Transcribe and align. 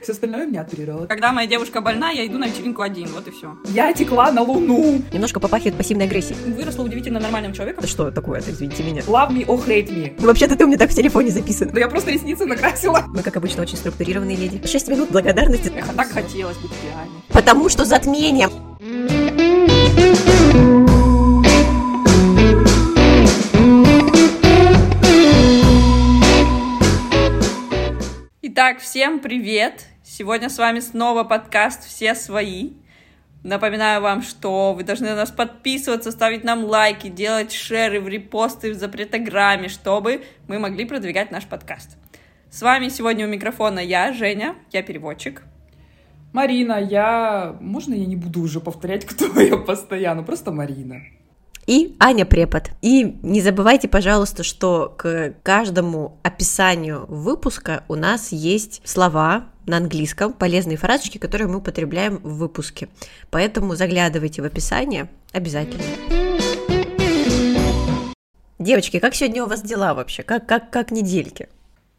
Все 0.00 0.12
остальное 0.12 0.46
у 0.46 0.48
меня 0.48 0.62
от 0.62 0.70
природы. 0.70 1.06
Когда 1.06 1.32
моя 1.32 1.46
девушка 1.46 1.80
больна, 1.80 2.10
я 2.10 2.26
иду 2.26 2.38
на 2.38 2.46
вечеринку 2.46 2.82
один, 2.82 3.08
вот 3.08 3.26
и 3.28 3.30
все. 3.30 3.56
Я 3.66 3.92
текла 3.92 4.32
на 4.32 4.42
луну. 4.42 5.02
Немножко 5.12 5.40
попахивает 5.40 5.76
пассивной 5.76 6.06
агрессией. 6.06 6.36
Выросла 6.52 6.84
удивительно 6.84 7.20
нормальным 7.20 7.52
человеком. 7.52 7.86
Что 7.86 8.10
такое? 8.10 8.40
Это, 8.40 8.50
извините 8.50 8.82
меня. 8.82 9.02
Love 9.02 9.30
me 9.30 9.46
or 9.46 9.64
hate 9.66 9.88
me. 9.88 10.14
Ну, 10.18 10.26
Вообще-то 10.26 10.56
ты 10.56 10.64
у 10.64 10.68
меня 10.68 10.78
так 10.78 10.90
в 10.90 10.94
телефоне 10.94 11.30
записан. 11.30 11.70
Да 11.72 11.80
я 11.80 11.88
просто 11.88 12.10
ресницы 12.10 12.46
накрасила. 12.46 13.04
Мы, 13.08 13.22
как 13.22 13.36
обычно, 13.36 13.62
очень 13.62 13.76
структурированные 13.76 14.36
леди. 14.36 14.66
Шесть 14.66 14.88
минут 14.88 15.10
благодарности. 15.10 15.72
Эх, 15.74 15.86
а 15.90 15.92
так 15.94 16.10
хотелось 16.10 16.56
быть 16.58 16.70
идеальной. 16.82 17.22
Потому 17.28 17.68
что 17.68 17.84
затмение. 17.84 18.48
Итак, 28.64 28.78
всем 28.78 29.18
привет! 29.18 29.88
Сегодня 30.04 30.48
с 30.48 30.56
вами 30.56 30.78
снова 30.78 31.24
подкаст 31.24 31.84
«Все 31.84 32.14
свои». 32.14 32.74
Напоминаю 33.42 34.00
вам, 34.00 34.22
что 34.22 34.72
вы 34.72 34.84
должны 34.84 35.08
на 35.08 35.16
нас 35.16 35.32
подписываться, 35.32 36.12
ставить 36.12 36.44
нам 36.44 36.62
лайки, 36.62 37.08
делать 37.08 37.50
шеры 37.50 38.00
в 38.00 38.06
репосты 38.06 38.70
в 38.70 38.76
запретограмме, 38.76 39.66
чтобы 39.66 40.22
мы 40.46 40.60
могли 40.60 40.84
продвигать 40.84 41.32
наш 41.32 41.44
подкаст. 41.44 41.98
С 42.50 42.62
вами 42.62 42.88
сегодня 42.88 43.26
у 43.26 43.28
микрофона 43.28 43.80
я, 43.80 44.12
Женя, 44.12 44.54
я 44.70 44.84
переводчик. 44.84 45.42
Марина, 46.32 46.80
я... 46.80 47.56
Можно 47.60 47.94
я 47.94 48.06
не 48.06 48.14
буду 48.14 48.42
уже 48.42 48.60
повторять, 48.60 49.04
кто 49.04 49.40
я 49.40 49.56
постоянно? 49.56 50.22
Просто 50.22 50.52
Марина. 50.52 51.02
И 51.66 51.94
Аня 52.00 52.26
Препод. 52.26 52.70
И 52.80 53.18
не 53.22 53.40
забывайте, 53.40 53.86
пожалуйста, 53.86 54.42
что 54.42 54.92
к 54.96 55.34
каждому 55.44 56.18
описанию 56.22 57.06
выпуска 57.06 57.84
у 57.86 57.94
нас 57.94 58.32
есть 58.32 58.82
слова 58.84 59.46
на 59.66 59.76
английском, 59.76 60.32
полезные 60.32 60.76
фразочки, 60.76 61.18
которые 61.18 61.46
мы 61.46 61.58
употребляем 61.58 62.16
в 62.18 62.38
выпуске. 62.38 62.88
Поэтому 63.30 63.76
заглядывайте 63.76 64.42
в 64.42 64.44
описание 64.44 65.08
обязательно. 65.32 65.84
Девочки, 68.58 68.98
как 68.98 69.14
сегодня 69.14 69.44
у 69.44 69.48
вас 69.48 69.62
дела 69.62 69.94
вообще? 69.94 70.24
Как, 70.24 70.46
как, 70.46 70.70
как 70.70 70.90
недельки? 70.90 71.48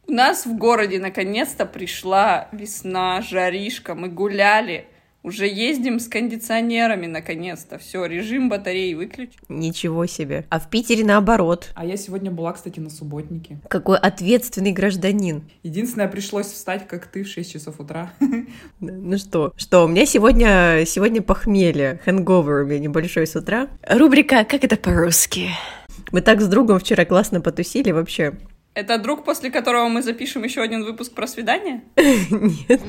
У 0.08 0.12
нас 0.12 0.46
в 0.46 0.58
городе 0.58 1.00
наконец-то 1.00 1.66
пришла 1.66 2.50
весна, 2.52 3.22
жаришка, 3.22 3.96
мы 3.96 4.10
гуляли. 4.10 4.88
Уже 5.24 5.48
ездим 5.48 6.02
с 6.02 6.10
кондиционерами 6.10 7.06
наконец-то. 7.08 7.78
Все, 7.78 8.06
режим 8.06 8.50
батареи 8.50 8.94
выключен. 8.94 9.40
Ничего 9.48 10.06
себе. 10.06 10.46
А 10.50 10.60
в 10.60 10.70
Питере 10.70 11.06
наоборот. 11.06 11.72
А 11.76 11.86
я 11.86 11.96
сегодня 11.96 12.30
была, 12.30 12.52
кстати, 12.52 12.82
на 12.82 12.90
субботнике. 12.90 13.58
Какой 13.70 13.98
ответственный 13.98 14.74
гражданин. 14.74 15.44
Единственное, 15.64 16.10
пришлось 16.10 16.48
встать, 16.48 16.88
как 16.90 17.08
ты, 17.08 17.24
в 17.24 17.28
6 17.30 17.54
часов 17.54 17.80
утра. 17.80 18.12
Ну 18.80 19.18
что? 19.18 19.54
Что, 19.56 19.86
у 19.86 19.88
меня 19.88 20.06
сегодня, 20.06 20.84
сегодня 20.86 21.22
похмелье, 21.22 22.00
хэнговер 22.04 22.64
у 22.64 22.66
меня 22.66 22.80
небольшой 22.80 23.26
с 23.26 23.36
утра. 23.36 23.70
Рубрика 23.88 24.44
«Как 24.44 24.64
это 24.64 24.76
по-русски?» 24.76 25.50
Мы 26.12 26.22
так 26.22 26.42
с 26.42 26.48
другом 26.48 26.80
вчера 26.80 27.06
классно 27.06 27.42
потусили 27.42 27.92
вообще. 27.92 28.34
Это 28.74 28.98
друг, 28.98 29.24
после 29.24 29.52
которого 29.52 29.88
мы 29.88 30.02
запишем 30.02 30.44
еще 30.44 30.62
один 30.62 30.84
выпуск 30.84 31.14
про 31.14 31.28
свидание? 31.28 31.82
Нет. 31.96 32.82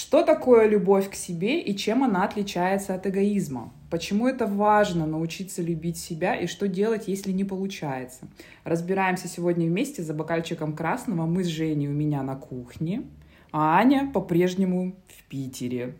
Что 0.00 0.22
такое 0.22 0.68
любовь 0.68 1.10
к 1.10 1.16
себе 1.16 1.60
и 1.60 1.76
чем 1.76 2.04
она 2.04 2.22
отличается 2.22 2.94
от 2.94 3.08
эгоизма? 3.08 3.72
Почему 3.90 4.28
это 4.28 4.46
важно 4.46 5.08
научиться 5.08 5.60
любить 5.60 5.98
себя 5.98 6.36
и 6.36 6.46
что 6.46 6.68
делать, 6.68 7.08
если 7.08 7.32
не 7.32 7.42
получается? 7.42 8.28
Разбираемся 8.62 9.26
сегодня 9.26 9.66
вместе 9.66 10.04
за 10.04 10.14
бокальчиком 10.14 10.76
красного. 10.76 11.26
Мы 11.26 11.42
с 11.42 11.48
Женей 11.48 11.88
у 11.88 11.92
меня 11.92 12.22
на 12.22 12.36
кухне, 12.36 13.08
а 13.50 13.76
Аня 13.76 14.08
по-прежнему 14.14 14.94
в 15.08 15.24
Питере. 15.24 15.96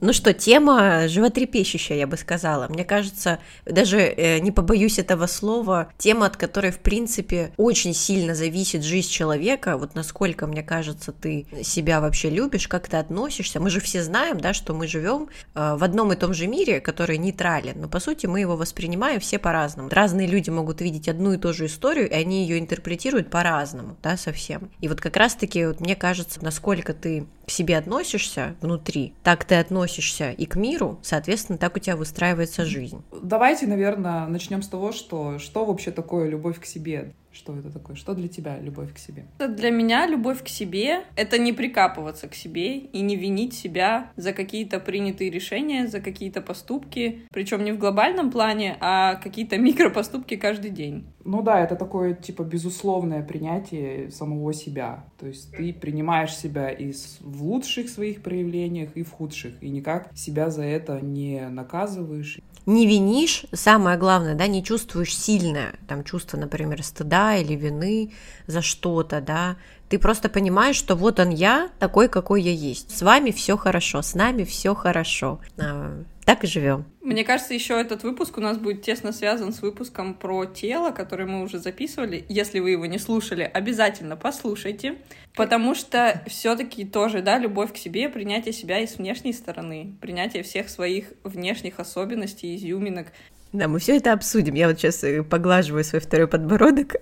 Ну 0.00 0.12
что, 0.12 0.34
тема 0.34 1.08
животрепещущая, 1.08 1.96
я 1.96 2.06
бы 2.06 2.18
сказала. 2.18 2.68
Мне 2.68 2.84
кажется, 2.84 3.38
даже 3.64 3.98
э, 3.98 4.40
не 4.40 4.52
побоюсь 4.52 4.98
этого 4.98 5.26
слова, 5.26 5.88
тема, 5.96 6.26
от 6.26 6.36
которой, 6.36 6.70
в 6.70 6.80
принципе, 6.80 7.52
очень 7.56 7.94
сильно 7.94 8.34
зависит 8.34 8.84
жизнь 8.84 9.08
человека, 9.08 9.78
вот 9.78 9.94
насколько, 9.94 10.46
мне 10.46 10.62
кажется, 10.62 11.12
ты 11.12 11.46
себя 11.62 12.02
вообще 12.02 12.28
любишь, 12.28 12.68
как 12.68 12.88
ты 12.88 12.98
относишься. 12.98 13.58
Мы 13.58 13.70
же 13.70 13.80
все 13.80 14.02
знаем, 14.02 14.38
да, 14.38 14.52
что 14.52 14.74
мы 14.74 14.86
живем 14.86 15.28
э, 15.54 15.76
в 15.76 15.82
одном 15.82 16.12
и 16.12 16.16
том 16.16 16.34
же 16.34 16.46
мире, 16.46 16.80
который 16.80 17.16
нейтрален, 17.16 17.80
но, 17.80 17.88
по 17.88 17.98
сути, 17.98 18.26
мы 18.26 18.40
его 18.40 18.54
воспринимаем 18.56 19.18
все 19.20 19.38
по-разному. 19.38 19.88
Разные 19.88 20.26
люди 20.26 20.50
могут 20.50 20.82
видеть 20.82 21.08
одну 21.08 21.32
и 21.32 21.38
ту 21.38 21.54
же 21.54 21.66
историю, 21.66 22.10
и 22.10 22.12
они 22.12 22.42
ее 22.42 22.58
интерпретируют 22.58 23.30
по-разному, 23.30 23.96
да, 24.02 24.18
совсем. 24.18 24.70
И 24.82 24.88
вот 24.88 25.00
как 25.00 25.16
раз-таки, 25.16 25.64
вот, 25.64 25.80
мне 25.80 25.96
кажется, 25.96 26.38
насколько 26.42 26.92
ты 26.92 27.26
к 27.46 27.50
себе 27.50 27.78
относишься 27.78 28.56
внутри, 28.60 29.14
так 29.22 29.44
ты 29.44 29.54
относишься 29.54 30.32
и 30.32 30.46
к 30.46 30.56
миру, 30.56 30.98
соответственно, 31.02 31.58
так 31.58 31.76
у 31.76 31.78
тебя 31.78 31.96
выстраивается 31.96 32.64
жизнь. 32.64 33.02
Давайте, 33.22 33.66
наверное, 33.66 34.26
начнем 34.26 34.62
с 34.62 34.68
того, 34.68 34.92
что 34.92 35.38
что 35.38 35.64
вообще 35.64 35.92
такое 35.92 36.28
любовь 36.28 36.60
к 36.60 36.64
себе? 36.64 37.14
Что 37.36 37.54
это 37.54 37.70
такое? 37.70 37.96
Что 37.96 38.14
для 38.14 38.28
тебя 38.28 38.58
любовь 38.58 38.94
к 38.94 38.98
себе? 38.98 39.26
Для 39.38 39.70
меня 39.70 40.06
любовь 40.06 40.42
к 40.42 40.48
себе— 40.48 41.04
это 41.16 41.36
не 41.36 41.52
прикапываться 41.52 42.28
к 42.28 42.34
себе 42.34 42.78
и 42.78 43.02
не 43.02 43.14
винить 43.14 43.52
себя 43.52 44.10
за 44.16 44.32
какие-то 44.32 44.80
принятые 44.80 45.28
решения, 45.28 45.86
за 45.86 46.00
какие-то 46.00 46.40
поступки, 46.40 47.26
причем 47.30 47.62
не 47.62 47.72
в 47.72 47.78
глобальном 47.78 48.30
плане, 48.30 48.78
а 48.80 49.16
какие-то 49.16 49.58
микропоступки 49.58 50.36
каждый 50.36 50.70
день. 50.70 51.04
Ну 51.26 51.42
да, 51.42 51.60
это 51.60 51.76
такое, 51.76 52.14
типа, 52.14 52.42
безусловное 52.42 53.22
принятие 53.22 54.10
самого 54.10 54.54
себя. 54.54 55.04
То 55.18 55.26
есть 55.26 55.50
ты 55.54 55.74
принимаешь 55.74 56.34
себя 56.34 56.70
и 56.70 56.92
в 57.20 57.42
лучших 57.42 57.90
своих 57.90 58.22
проявлениях, 58.22 58.90
и 58.94 59.02
в 59.02 59.10
худших, 59.10 59.62
и 59.62 59.68
никак 59.68 60.08
себя 60.14 60.48
за 60.48 60.62
это 60.62 61.00
не 61.02 61.48
наказываешь. 61.50 62.38
Не 62.64 62.86
винишь, 62.86 63.44
самое 63.52 63.96
главное, 63.96 64.34
да, 64.34 64.48
не 64.48 64.64
чувствуешь 64.64 65.16
сильное, 65.16 65.74
там, 65.86 66.02
чувство, 66.02 66.36
например, 66.36 66.82
стыда 66.82 67.25
или 67.34 67.54
вины 67.54 68.12
за 68.46 68.62
что-то, 68.62 69.20
да, 69.20 69.56
ты 69.88 69.98
просто 69.98 70.28
понимаешь, 70.28 70.76
что 70.76 70.96
вот 70.96 71.20
он 71.20 71.30
я, 71.30 71.70
такой, 71.78 72.08
какой 72.08 72.42
я 72.42 72.52
есть. 72.52 72.96
С 72.96 73.02
вами 73.02 73.30
все 73.30 73.56
хорошо, 73.56 74.02
с 74.02 74.14
нами 74.14 74.44
все 74.44 74.74
хорошо. 74.74 75.40
А, 75.58 76.02
так 76.24 76.42
и 76.42 76.48
живем. 76.48 76.86
Мне 77.02 77.22
кажется, 77.22 77.54
еще 77.54 77.80
этот 77.80 78.02
выпуск 78.02 78.36
у 78.36 78.40
нас 78.40 78.58
будет 78.58 78.82
тесно 78.82 79.12
связан 79.12 79.52
с 79.52 79.62
выпуском 79.62 80.14
про 80.14 80.44
тело, 80.44 80.90
который 80.90 81.24
мы 81.24 81.42
уже 81.42 81.60
записывали. 81.60 82.24
Если 82.28 82.58
вы 82.58 82.70
его 82.70 82.86
не 82.86 82.98
слушали, 82.98 83.42
обязательно 83.42 84.16
послушайте. 84.16 84.96
Потому 85.36 85.76
что 85.76 86.20
все-таки 86.26 86.84
тоже, 86.84 87.22
да, 87.22 87.38
любовь 87.38 87.72
к 87.72 87.76
себе, 87.76 88.08
принятие 88.08 88.52
себя 88.52 88.80
и 88.80 88.88
с 88.88 88.96
внешней 88.96 89.34
стороны, 89.34 89.94
принятие 90.00 90.42
всех 90.42 90.68
своих 90.68 91.12
внешних 91.22 91.78
особенностей, 91.78 92.56
изюминок. 92.56 93.08
Да, 93.56 93.68
мы 93.68 93.78
все 93.78 93.96
это 93.96 94.12
обсудим. 94.12 94.52
Я 94.52 94.68
вот 94.68 94.78
сейчас 94.78 95.02
э, 95.02 95.22
поглаживаю 95.22 95.82
свой 95.82 96.02
второй 96.02 96.28
подбородок. 96.28 96.96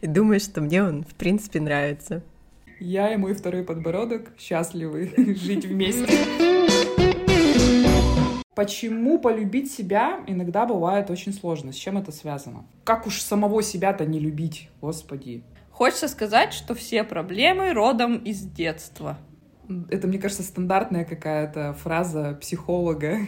И 0.00 0.06
думаю, 0.06 0.40
что 0.40 0.62
мне 0.62 0.82
он, 0.82 1.04
в 1.04 1.14
принципе, 1.14 1.60
нравится. 1.60 2.22
Я 2.80 3.12
и 3.12 3.18
мой 3.18 3.34
второй 3.34 3.62
подбородок 3.62 4.32
счастливы 4.38 5.12
жить 5.36 5.66
вместе. 5.66 6.06
Почему 8.54 9.18
полюбить 9.18 9.70
себя 9.70 10.20
иногда 10.26 10.64
бывает 10.64 11.10
очень 11.10 11.34
сложно? 11.34 11.72
С 11.72 11.76
чем 11.76 11.98
это 11.98 12.12
связано? 12.12 12.64
Как 12.84 13.06
уж 13.06 13.20
самого 13.20 13.62
себя-то 13.62 14.06
не 14.06 14.20
любить, 14.20 14.70
господи? 14.80 15.42
Хочется 15.70 16.08
сказать, 16.08 16.54
что 16.54 16.74
все 16.74 17.04
проблемы 17.04 17.74
родом 17.74 18.16
из 18.16 18.40
детства. 18.40 19.18
Это, 19.88 20.06
мне 20.06 20.18
кажется, 20.18 20.42
стандартная 20.42 21.04
какая-то 21.04 21.74
фраза 21.74 22.36
психолога. 22.40 23.18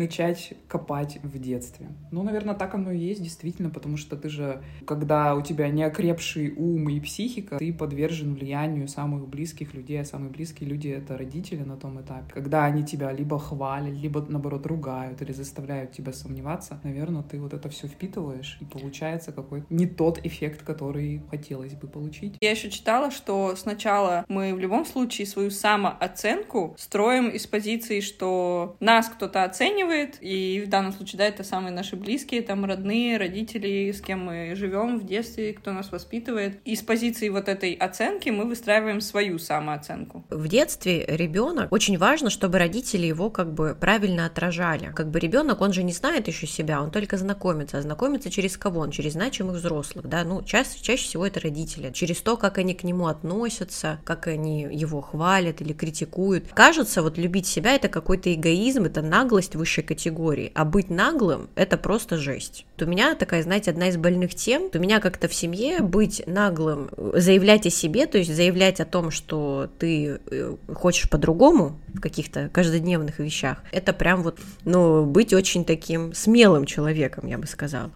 Начать 0.00 0.54
копать 0.66 1.18
в 1.22 1.38
детстве. 1.38 1.88
Ну, 2.10 2.22
наверное, 2.22 2.54
так 2.54 2.74
оно 2.74 2.90
и 2.90 2.98
есть, 2.98 3.22
действительно, 3.22 3.70
потому 3.70 3.96
что 3.96 4.16
ты 4.16 4.28
же, 4.28 4.62
когда 4.86 5.34
у 5.34 5.42
тебя 5.42 5.68
неокрепший 5.68 6.54
ум 6.56 6.88
и 6.88 7.00
психика, 7.00 7.58
ты 7.58 7.72
подвержен 7.72 8.34
влиянию 8.34 8.88
самых 8.88 9.28
близких 9.28 9.74
людей, 9.74 10.00
а 10.00 10.04
самые 10.04 10.30
близкие 10.30 10.68
люди— 10.68 10.88
это 10.88 11.16
родители 11.16 11.62
на 11.62 11.76
том 11.76 12.00
этапе. 12.00 12.32
Когда 12.32 12.64
они 12.64 12.84
тебя 12.84 13.12
либо 13.12 13.38
хвалят, 13.38 13.94
либо, 13.94 14.24
наоборот, 14.28 14.66
ругают 14.66 15.20
или 15.22 15.32
заставляют 15.32 15.92
тебя 15.92 16.12
сомневаться, 16.12 16.80
наверное, 16.82 17.22
ты 17.22 17.38
вот 17.38 17.52
это 17.52 17.68
все 17.68 17.86
впитываешь, 17.86 18.58
и 18.60 18.64
получается 18.64 19.32
какой-то 19.32 19.66
не 19.70 19.86
тот 19.86 20.24
эффект, 20.24 20.62
который 20.62 21.22
хотелось 21.30 21.74
бы 21.74 21.86
получить. 21.86 22.36
Я 22.40 22.50
еще 22.50 22.70
читала, 22.70 23.10
что 23.10 23.54
сначала 23.56 24.24
мы 24.28 24.54
в 24.54 24.58
любом 24.58 24.86
случае 24.86 25.26
свою 25.26 25.50
самооценку 25.50 26.74
строим 26.78 27.28
из 27.28 27.46
позиции, 27.46 28.00
что 28.00 28.76
нас 28.80 29.08
кто-то 29.08 29.44
оценивает, 29.44 29.89
воспитывает, 29.90 30.18
и 30.20 30.62
в 30.64 30.68
данном 30.68 30.92
случае, 30.92 31.18
да, 31.18 31.24
это 31.26 31.44
самые 31.44 31.72
наши 31.72 31.96
близкие, 31.96 32.42
там, 32.42 32.64
родные, 32.64 33.16
родители, 33.18 33.92
с 33.92 34.00
кем 34.00 34.24
мы 34.24 34.54
живем 34.54 34.98
в 34.98 35.06
детстве, 35.06 35.52
кто 35.52 35.72
нас 35.72 35.92
воспитывает. 35.92 36.60
И 36.64 36.76
с 36.76 36.82
позиции 36.82 37.28
вот 37.28 37.48
этой 37.48 37.72
оценки 37.72 38.30
мы 38.30 38.46
выстраиваем 38.46 39.00
свою 39.00 39.38
самооценку. 39.38 40.24
В 40.30 40.48
детстве 40.48 41.04
ребенок 41.06 41.72
очень 41.72 41.98
важно, 41.98 42.30
чтобы 42.30 42.58
родители 42.58 43.06
его 43.06 43.30
как 43.30 43.52
бы 43.52 43.76
правильно 43.78 44.26
отражали. 44.26 44.92
Как 44.94 45.10
бы 45.10 45.18
ребенок, 45.18 45.60
он 45.60 45.72
же 45.72 45.82
не 45.82 45.92
знает 45.92 46.28
еще 46.28 46.46
себя, 46.46 46.82
он 46.82 46.90
только 46.90 47.16
знакомится. 47.16 47.78
А 47.78 47.82
знакомится 47.82 48.30
через 48.30 48.56
кого? 48.56 48.80
Он 48.80 48.90
через 48.90 49.12
значимых 49.12 49.56
взрослых, 49.56 50.06
да, 50.06 50.24
ну, 50.24 50.42
чаще, 50.42 50.80
чаще 50.80 51.04
всего 51.04 51.26
это 51.26 51.40
родители. 51.40 51.90
Через 51.92 52.20
то, 52.22 52.36
как 52.36 52.58
они 52.58 52.74
к 52.74 52.84
нему 52.84 53.06
относятся, 53.06 54.00
как 54.04 54.26
они 54.26 54.62
его 54.70 55.00
хвалят 55.00 55.60
или 55.60 55.72
критикуют. 55.72 56.48
Кажется, 56.52 57.02
вот 57.02 57.18
любить 57.18 57.46
себя 57.46 57.74
это 57.74 57.88
какой-то 57.88 58.32
эгоизм, 58.32 58.84
это 58.84 59.02
наглость 59.02 59.56
высшей 59.70 59.84
категории, 59.84 60.50
а 60.54 60.64
быть 60.64 60.90
наглым 60.90 61.48
это 61.54 61.76
просто 61.76 62.16
жесть. 62.16 62.66
У 62.80 62.84
меня 62.86 63.14
такая, 63.14 63.42
знаете, 63.42 63.70
одна 63.70 63.88
из 63.88 63.96
больных 63.96 64.34
тем, 64.34 64.68
у 64.72 64.78
меня 64.78 65.00
как-то 65.00 65.28
в 65.28 65.34
семье 65.34 65.80
быть 65.80 66.22
наглым, 66.26 66.90
заявлять 67.14 67.66
о 67.66 67.70
себе, 67.70 68.06
то 68.06 68.18
есть 68.18 68.34
заявлять 68.34 68.80
о 68.80 68.84
том, 68.84 69.10
что 69.10 69.68
ты 69.78 70.20
э, 70.26 70.56
хочешь 70.74 71.08
по-другому 71.08 71.78
в 71.88 72.00
каких-то 72.00 72.48
каждодневных 72.48 73.20
вещах, 73.20 73.62
это 73.70 73.92
прям 73.92 74.22
вот, 74.22 74.38
ну, 74.64 75.04
быть 75.04 75.32
очень 75.32 75.64
таким 75.64 76.14
смелым 76.14 76.64
человеком, 76.64 77.28
я 77.28 77.38
бы 77.38 77.46
сказала. 77.46 77.90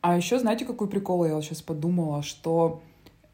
А 0.00 0.16
еще 0.16 0.38
знаете, 0.38 0.64
какой 0.64 0.88
прикол 0.88 1.26
я 1.26 1.40
сейчас 1.42 1.62
подумала, 1.62 2.22
что 2.22 2.82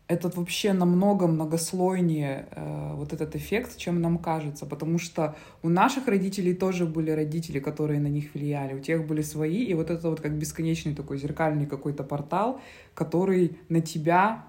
этот 0.08 0.36
вообще 0.36 0.72
намного 0.72 1.26
многослойнее 1.26 2.48
э, 2.50 2.94
вот 2.94 3.12
этот 3.12 3.34
эффект, 3.34 3.76
чем 3.76 4.00
нам 4.00 4.18
кажется, 4.18 4.64
потому 4.64 4.98
что 4.98 5.36
у 5.62 5.68
наших 5.68 6.06
родителей 6.06 6.54
тоже 6.54 6.86
были 6.86 7.10
родители, 7.10 7.58
которые 7.58 7.98
на 7.98 8.06
них 8.06 8.34
влияли, 8.34 8.74
у 8.74 8.80
тех 8.80 9.06
были 9.06 9.22
свои, 9.22 9.64
и 9.64 9.74
вот 9.74 9.90
это 9.90 10.08
вот 10.08 10.20
как 10.20 10.38
бесконечный 10.38 10.94
такой 10.94 11.18
зеркальный 11.18 11.66
какой-то 11.66 12.04
портал, 12.04 12.60
который 12.94 13.58
на 13.68 13.80
тебя 13.80 14.44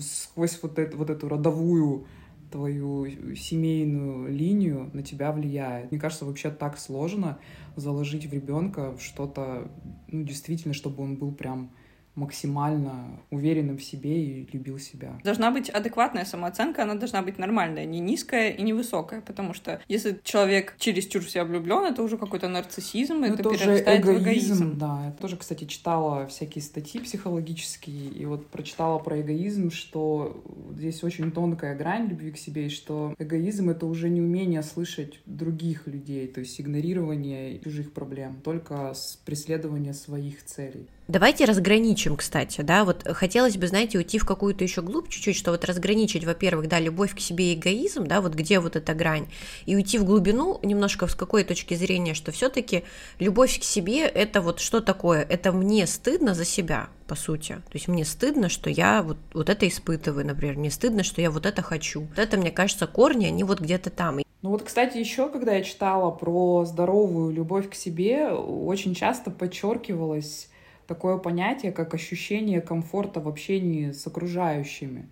сквозь 0.00 0.58
вот, 0.62 0.78
это, 0.78 0.96
вот 0.96 1.10
эту 1.10 1.28
родовую 1.28 2.06
твою 2.50 3.06
семейную 3.36 4.28
линию 4.28 4.90
на 4.92 5.02
тебя 5.02 5.30
влияет. 5.30 5.90
Мне 5.90 6.00
кажется, 6.00 6.24
вообще 6.24 6.50
так 6.50 6.78
сложно 6.78 7.38
заложить 7.76 8.26
в 8.26 8.32
ребенка 8.32 8.94
что-то, 8.98 9.70
ну, 10.08 10.24
действительно, 10.24 10.74
чтобы 10.74 11.02
он 11.02 11.16
был 11.16 11.32
прям 11.32 11.70
максимально 12.14 13.20
уверенным 13.30 13.78
в 13.78 13.82
себе 13.82 14.22
и 14.22 14.48
любил 14.52 14.78
себя. 14.78 15.18
Должна 15.24 15.50
быть 15.50 15.70
адекватная 15.70 16.24
самооценка, 16.24 16.82
она 16.82 16.94
должна 16.94 17.22
быть 17.22 17.38
нормальная, 17.38 17.84
не 17.84 18.00
низкая 18.00 18.50
и 18.50 18.62
не 18.62 18.72
высокая, 18.72 19.20
потому 19.20 19.54
что 19.54 19.80
если 19.88 20.20
человек 20.24 20.74
чересчур 20.78 21.22
в 21.22 21.30
себя 21.30 21.44
влюблен, 21.44 21.84
это 21.84 22.02
уже 22.02 22.18
какой-то 22.18 22.48
нарциссизм, 22.48 23.14
ну, 23.14 23.26
это, 23.26 23.34
это 23.34 23.50
перерастает 23.50 24.04
уже 24.04 24.12
эгоизм, 24.12 24.18
в 24.18 24.22
эгоизм. 24.22 24.78
Да, 24.78 25.02
я 25.06 25.12
тоже, 25.12 25.36
кстати, 25.36 25.64
читала 25.64 26.26
всякие 26.26 26.62
статьи 26.62 27.00
психологические, 27.00 28.08
и 28.10 28.24
вот 28.26 28.46
прочитала 28.48 28.98
про 28.98 29.20
эгоизм, 29.20 29.70
что 29.70 30.42
здесь 30.76 31.02
очень 31.04 31.30
тонкая 31.30 31.76
грань 31.76 32.08
любви 32.08 32.32
к 32.32 32.38
себе, 32.38 32.66
и 32.66 32.70
что 32.70 33.14
эгоизм— 33.18 33.70
это 33.70 33.86
уже 33.86 34.08
не 34.08 34.20
умение 34.20 34.62
слышать 34.62 35.20
других 35.26 35.86
людей, 35.86 36.26
то 36.26 36.40
есть 36.40 36.60
игнорирование 36.60 37.58
чужих 37.60 37.92
проблем, 37.92 38.40
только 38.42 38.92
преследование 39.24 39.94
своих 39.94 40.44
целей. 40.44 40.86
Давайте 41.10 41.44
разграничим, 41.44 42.16
кстати, 42.16 42.60
да, 42.60 42.84
вот 42.84 43.02
хотелось 43.04 43.56
бы, 43.56 43.66
знаете, 43.66 43.98
уйти 43.98 44.20
в 44.20 44.24
какую-то 44.24 44.62
еще 44.62 44.80
глубь 44.80 45.08
чуть-чуть, 45.08 45.34
что 45.34 45.50
вот 45.50 45.64
разграничить, 45.64 46.24
во-первых, 46.24 46.68
да, 46.68 46.78
любовь 46.78 47.16
к 47.16 47.18
себе 47.18 47.52
и 47.52 47.56
эгоизм, 47.56 48.06
да, 48.06 48.20
вот 48.20 48.34
где 48.34 48.60
вот 48.60 48.76
эта 48.76 48.94
грань, 48.94 49.26
и 49.66 49.74
уйти 49.74 49.98
в 49.98 50.04
глубину 50.04 50.60
немножко 50.62 51.08
с 51.08 51.16
какой 51.16 51.42
точки 51.42 51.74
зрения, 51.74 52.14
что 52.14 52.30
все-таки 52.30 52.84
любовь 53.18 53.58
к 53.58 53.64
себе 53.64 54.06
это 54.06 54.40
вот 54.40 54.60
что 54.60 54.80
такое? 54.80 55.26
Это 55.28 55.50
мне 55.50 55.84
стыдно 55.88 56.32
за 56.32 56.44
себя, 56.44 56.90
по 57.08 57.16
сути. 57.16 57.54
То 57.54 57.72
есть 57.74 57.88
мне 57.88 58.04
стыдно, 58.04 58.48
что 58.48 58.70
я 58.70 59.02
вот, 59.02 59.16
вот 59.34 59.48
это 59.48 59.66
испытываю, 59.66 60.24
например, 60.24 60.58
мне 60.58 60.70
стыдно, 60.70 61.02
что 61.02 61.20
я 61.20 61.32
вот 61.32 61.44
это 61.44 61.60
хочу. 61.60 62.02
Вот 62.02 62.20
это, 62.20 62.36
мне 62.36 62.52
кажется, 62.52 62.86
корни, 62.86 63.26
они 63.26 63.42
вот 63.42 63.58
где-то 63.58 63.90
там. 63.90 64.20
Ну 64.42 64.50
вот, 64.50 64.62
кстати, 64.62 64.98
еще, 64.98 65.28
когда 65.28 65.54
я 65.54 65.64
читала 65.64 66.12
про 66.12 66.64
здоровую 66.66 67.32
любовь 67.32 67.68
к 67.68 67.74
себе, 67.74 68.28
очень 68.28 68.94
часто 68.94 69.32
подчеркивалось 69.32 70.46
такое 70.90 71.18
понятие, 71.18 71.70
как 71.70 71.94
ощущение 71.94 72.60
комфорта 72.60 73.20
в 73.20 73.28
общении 73.28 73.92
с 73.92 74.04
окружающими. 74.08 75.08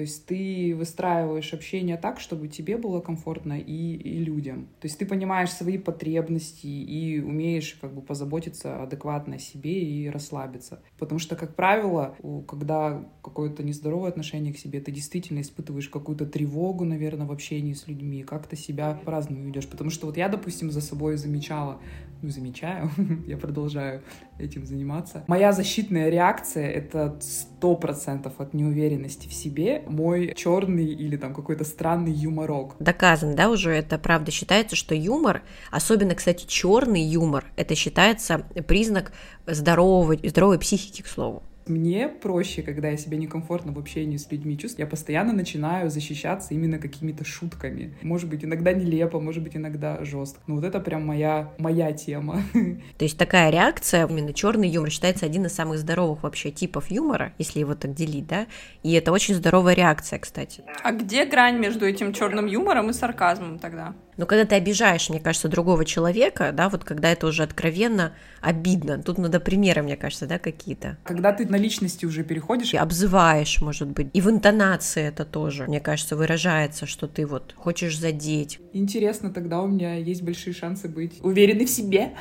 То 0.00 0.04
есть 0.04 0.24
ты 0.24 0.74
выстраиваешь 0.74 1.52
общение 1.52 1.98
так, 1.98 2.20
чтобы 2.20 2.48
тебе 2.48 2.78
было 2.78 3.00
комфортно 3.00 3.60
и, 3.60 3.96
и 3.96 4.18
людям. 4.18 4.70
То 4.80 4.86
есть 4.86 4.98
ты 4.98 5.04
понимаешь 5.04 5.50
свои 5.50 5.76
потребности 5.76 6.66
и 6.66 7.20
умеешь 7.20 7.76
как 7.82 7.92
бы 7.92 8.00
позаботиться 8.00 8.82
адекватно 8.82 9.34
о 9.34 9.38
себе 9.38 9.78
и 9.78 10.08
расслабиться. 10.08 10.82
Потому 10.98 11.18
что, 11.18 11.36
как 11.36 11.54
правило, 11.54 12.16
когда 12.48 13.06
какое-то 13.22 13.62
нездоровое 13.62 14.08
отношение 14.08 14.54
к 14.54 14.56
себе, 14.56 14.80
ты 14.80 14.90
действительно 14.90 15.42
испытываешь 15.42 15.90
какую-то 15.90 16.24
тревогу, 16.24 16.86
наверное, 16.86 17.26
в 17.26 17.32
общении 17.32 17.74
с 17.74 17.86
людьми, 17.86 18.22
как-то 18.22 18.56
себя 18.56 18.98
по-разному 19.04 19.44
ведешь. 19.44 19.68
Потому 19.68 19.90
что 19.90 20.06
вот 20.06 20.16
я, 20.16 20.30
допустим, 20.30 20.70
за 20.70 20.80
собой 20.80 21.18
замечала, 21.18 21.78
ну, 22.22 22.30
замечаю, 22.30 22.90
я 23.26 23.36
продолжаю 23.36 24.02
этим 24.38 24.64
заниматься. 24.64 25.24
Моя 25.26 25.52
защитная 25.52 26.08
реакция— 26.08 26.70
это 26.70 27.18
сто 27.20 27.76
процентов 27.76 28.40
от 28.40 28.54
неуверенности 28.54 29.28
в 29.28 29.34
себе 29.34 29.82
мой 29.90 30.34
черный 30.36 30.86
или 30.86 31.16
там 31.16 31.34
какой-то 31.34 31.64
странный 31.64 32.12
юморок. 32.12 32.76
Доказано, 32.78 33.34
да, 33.34 33.50
уже 33.50 33.72
это 33.72 33.98
правда 33.98 34.30
считается, 34.30 34.76
что 34.76 34.94
юмор, 34.94 35.42
особенно, 35.70 36.14
кстати, 36.14 36.46
черный 36.46 37.02
юмор, 37.02 37.44
это 37.56 37.74
считается 37.74 38.46
признак 38.66 39.12
здорового, 39.46 40.16
здоровой 40.22 40.58
психики, 40.58 41.02
к 41.02 41.06
слову. 41.06 41.42
Мне 41.66 42.08
проще, 42.08 42.62
когда 42.62 42.88
я 42.88 42.96
себя 42.96 43.16
некомфортно 43.16 43.72
в 43.72 43.78
общении 43.78 44.16
с 44.16 44.30
людьми 44.30 44.58
чувствую, 44.58 44.86
я 44.86 44.90
постоянно 44.90 45.32
начинаю 45.32 45.90
защищаться 45.90 46.54
именно 46.54 46.78
какими-то 46.78 47.24
шутками. 47.24 47.94
Может 48.02 48.28
быть, 48.28 48.44
иногда 48.44 48.72
нелепо, 48.72 49.20
может 49.20 49.42
быть, 49.42 49.56
иногда 49.56 50.02
жестко. 50.04 50.40
Но 50.46 50.56
вот 50.56 50.64
это 50.64 50.80
прям 50.80 51.06
моя, 51.06 51.52
моя 51.58 51.92
тема. 51.92 52.42
То 52.98 53.04
есть 53.04 53.18
такая 53.18 53.50
реакция, 53.50 54.06
именно 54.06 54.32
черный 54.32 54.68
юмор, 54.68 54.90
считается 54.90 55.26
один 55.26 55.46
из 55.46 55.52
самых 55.52 55.78
здоровых 55.78 56.22
вообще 56.22 56.50
типов 56.50 56.90
юмора, 56.90 57.32
если 57.38 57.60
его 57.60 57.74
так 57.74 57.94
делить, 57.94 58.26
да? 58.26 58.46
И 58.82 58.92
это 58.92 59.12
очень 59.12 59.34
здоровая 59.34 59.74
реакция, 59.74 60.18
кстати. 60.18 60.62
А 60.82 60.92
где 60.92 61.24
грань 61.24 61.58
между 61.58 61.86
этим 61.86 62.12
черным 62.12 62.46
юмором 62.46 62.90
и 62.90 62.92
сарказмом 62.92 63.58
тогда? 63.58 63.94
Но 64.20 64.26
когда 64.26 64.44
ты 64.44 64.54
обижаешь, 64.54 65.08
мне 65.08 65.18
кажется, 65.18 65.48
другого 65.48 65.86
человека, 65.86 66.52
да, 66.52 66.68
вот 66.68 66.84
когда 66.84 67.10
это 67.10 67.26
уже 67.26 67.42
откровенно 67.42 68.12
обидно, 68.42 69.02
тут 69.02 69.16
надо 69.16 69.40
примеры, 69.40 69.82
мне 69.82 69.96
кажется, 69.96 70.26
да, 70.26 70.38
какие-то. 70.38 70.98
Когда 71.04 71.32
ты 71.32 71.46
на 71.46 71.56
личности 71.56 72.04
уже 72.04 72.22
переходишь. 72.22 72.74
И 72.74 72.76
обзываешь, 72.76 73.62
может 73.62 73.88
быть. 73.88 74.08
И 74.12 74.20
в 74.20 74.28
интонации 74.28 75.04
это 75.04 75.24
тоже, 75.24 75.64
мне 75.66 75.80
кажется, 75.80 76.16
выражается, 76.16 76.84
что 76.84 77.08
ты 77.08 77.24
вот 77.24 77.54
хочешь 77.56 77.98
задеть. 77.98 78.58
Интересно, 78.74 79.30
тогда 79.30 79.62
у 79.62 79.68
меня 79.68 79.94
есть 79.94 80.20
большие 80.20 80.52
шансы 80.52 80.86
быть 80.86 81.18
уверенной 81.22 81.64
в 81.64 81.70
себе. 81.70 82.12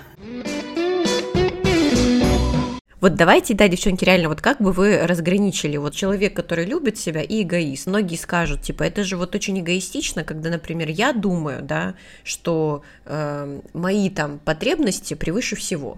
Вот 3.01 3.15
давайте, 3.15 3.53
да, 3.53 3.69
девчонки, 3.69 4.03
реально, 4.03 4.27
вот 4.27 4.41
как 4.41 4.59
бы 4.59 4.73
вы 4.73 4.99
разграничили 5.07 5.77
вот 5.77 5.95
человек, 5.95 6.35
который 6.35 6.65
любит 6.65 6.97
себя 6.97 7.21
и 7.21 7.43
эгоист? 7.43 7.87
Многие 7.87 8.17
скажут, 8.17 8.61
типа, 8.61 8.83
это 8.83 9.05
же 9.05 9.15
вот 9.15 9.33
очень 9.35 9.57
эгоистично, 9.59 10.25
когда, 10.25 10.49
например, 10.49 10.89
я 10.89 11.13
думаю, 11.13 11.61
да, 11.61 11.95
что 12.25 12.83
э, 13.05 13.61
мои 13.73 14.09
там 14.09 14.39
потребности 14.39 15.13
превыше 15.13 15.55
всего. 15.55 15.97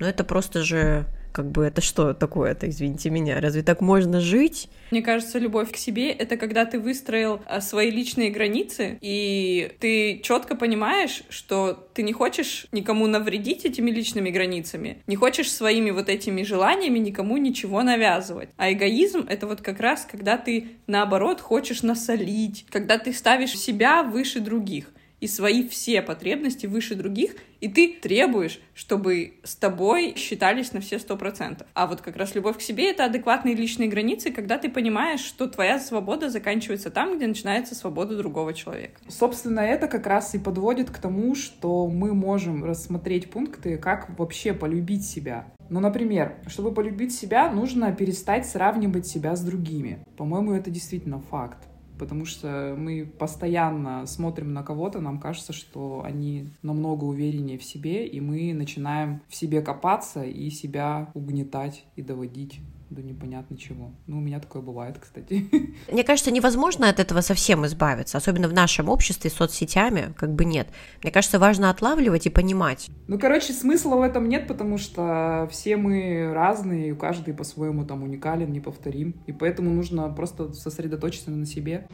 Но 0.00 0.08
это 0.08 0.24
просто 0.24 0.64
же 0.64 1.06
как 1.34 1.50
бы 1.50 1.64
это 1.64 1.80
что 1.80 2.14
такое-то, 2.14 2.68
извините 2.70 3.10
меня? 3.10 3.40
Разве 3.40 3.64
так 3.64 3.80
можно 3.80 4.20
жить? 4.20 4.68
Мне 4.92 5.02
кажется, 5.02 5.40
любовь 5.40 5.72
к 5.72 5.76
себе— 5.76 6.10
это 6.12 6.36
когда 6.36 6.64
ты 6.64 6.78
выстроил 6.78 7.40
а, 7.46 7.60
свои 7.60 7.90
личные 7.90 8.30
границы, 8.30 8.98
и 9.00 9.72
ты 9.80 10.20
четко 10.22 10.54
понимаешь, 10.54 11.24
что 11.30 11.88
ты 11.92 12.04
не 12.04 12.12
хочешь 12.12 12.68
никому 12.70 13.08
навредить 13.08 13.64
этими 13.64 13.90
личными 13.90 14.30
границами, 14.30 14.98
не 15.08 15.16
хочешь 15.16 15.50
своими 15.50 15.90
вот 15.90 16.08
этими 16.08 16.44
желаниями 16.44 17.00
никому 17.00 17.36
ничего 17.36 17.82
навязывать. 17.82 18.50
А 18.56 18.72
эгоизм— 18.72 19.26
это 19.28 19.48
вот 19.48 19.60
как 19.60 19.80
раз, 19.80 20.06
когда 20.08 20.38
ты, 20.38 20.68
наоборот, 20.86 21.40
хочешь 21.40 21.82
насолить, 21.82 22.64
когда 22.70 22.96
ты 22.96 23.12
ставишь 23.12 23.58
себя 23.58 24.04
выше 24.04 24.38
других 24.38 24.92
и 25.24 25.26
свои 25.26 25.66
все 25.66 26.02
потребности 26.02 26.66
выше 26.66 26.94
других, 26.96 27.36
и 27.62 27.68
ты 27.68 27.94
требуешь, 27.94 28.60
чтобы 28.74 29.36
с 29.42 29.56
тобой 29.56 30.12
считались 30.18 30.74
на 30.74 30.82
все 30.82 30.98
сто 30.98 31.16
процентов. 31.16 31.66
А 31.72 31.86
вот 31.86 32.02
как 32.02 32.16
раз 32.16 32.34
любовь 32.34 32.58
к 32.58 32.60
себе— 32.60 32.90
это 32.90 33.06
адекватные 33.06 33.54
личные 33.54 33.88
границы, 33.88 34.30
когда 34.30 34.58
ты 34.58 34.68
понимаешь, 34.68 35.20
что 35.20 35.46
твоя 35.46 35.78
свобода 35.80 36.28
заканчивается 36.28 36.90
там, 36.90 37.16
где 37.16 37.26
начинается 37.26 37.74
свобода 37.74 38.18
другого 38.18 38.52
человека. 38.52 39.00
Собственно, 39.08 39.60
это 39.60 39.88
как 39.88 40.06
раз 40.06 40.34
и 40.34 40.38
подводит 40.38 40.90
к 40.90 40.98
тому, 40.98 41.34
что 41.34 41.86
мы 41.86 42.12
можем 42.12 42.62
рассмотреть 42.62 43.30
пункты, 43.30 43.78
как 43.78 44.18
вообще 44.18 44.52
полюбить 44.52 45.06
себя. 45.06 45.46
Ну, 45.70 45.80
например, 45.80 46.34
чтобы 46.48 46.74
полюбить 46.74 47.14
себя, 47.14 47.50
нужно 47.50 47.92
перестать 47.92 48.44
сравнивать 48.46 49.06
себя 49.06 49.34
с 49.36 49.40
другими. 49.40 50.04
По-моему, 50.18 50.52
это 50.52 50.70
действительно 50.70 51.18
факт. 51.18 51.56
Потому 51.98 52.24
что 52.24 52.74
мы 52.76 53.06
постоянно 53.06 54.06
смотрим 54.06 54.52
на 54.52 54.62
кого-то, 54.62 55.00
нам 55.00 55.18
кажется, 55.18 55.52
что 55.52 56.02
они 56.04 56.48
намного 56.62 57.04
увереннее 57.04 57.58
в 57.58 57.64
себе, 57.64 58.06
и 58.06 58.20
мы 58.20 58.52
начинаем 58.54 59.20
в 59.28 59.34
себе 59.34 59.62
копаться 59.62 60.22
и 60.24 60.50
себя 60.50 61.10
угнетать 61.14 61.84
и 61.96 62.02
доводить 62.02 62.60
до 62.90 63.02
непонятно 63.02 63.56
чего. 63.56 63.92
Ну, 64.06 64.18
у 64.18 64.20
меня 64.20 64.40
такое 64.40 64.62
бывает, 64.62 64.98
кстати. 65.00 65.48
Мне 65.92 66.04
кажется, 66.04 66.30
невозможно 66.30 66.88
от 66.88 67.00
этого 67.00 67.20
совсем 67.20 67.66
избавиться, 67.66 68.18
особенно 68.18 68.48
в 68.48 68.52
нашем 68.52 68.88
обществе 68.88 69.30
с 69.30 69.34
соцсетями, 69.34 70.14
как 70.16 70.34
бы 70.34 70.44
нет. 70.44 70.68
Мне 71.02 71.12
кажется, 71.12 71.38
важно 71.38 71.70
отлавливать 71.70 72.26
и 72.26 72.30
понимать. 72.30 72.88
Ну, 73.08 73.18
короче, 73.18 73.52
смысла 73.52 73.96
в 73.96 74.02
этом 74.02 74.28
нет, 74.28 74.46
потому 74.46 74.78
что 74.78 75.48
все 75.50 75.76
мы 75.76 76.32
разные, 76.32 76.90
и 76.90 76.94
каждый 76.94 77.34
по-своему 77.34 77.84
там 77.84 78.02
уникален, 78.02 78.52
неповторим, 78.52 79.14
и 79.26 79.32
поэтому 79.32 79.70
нужно 79.70 80.08
просто 80.08 80.52
сосредоточиться 80.52 81.30
на 81.30 81.46
себе. 81.46 81.88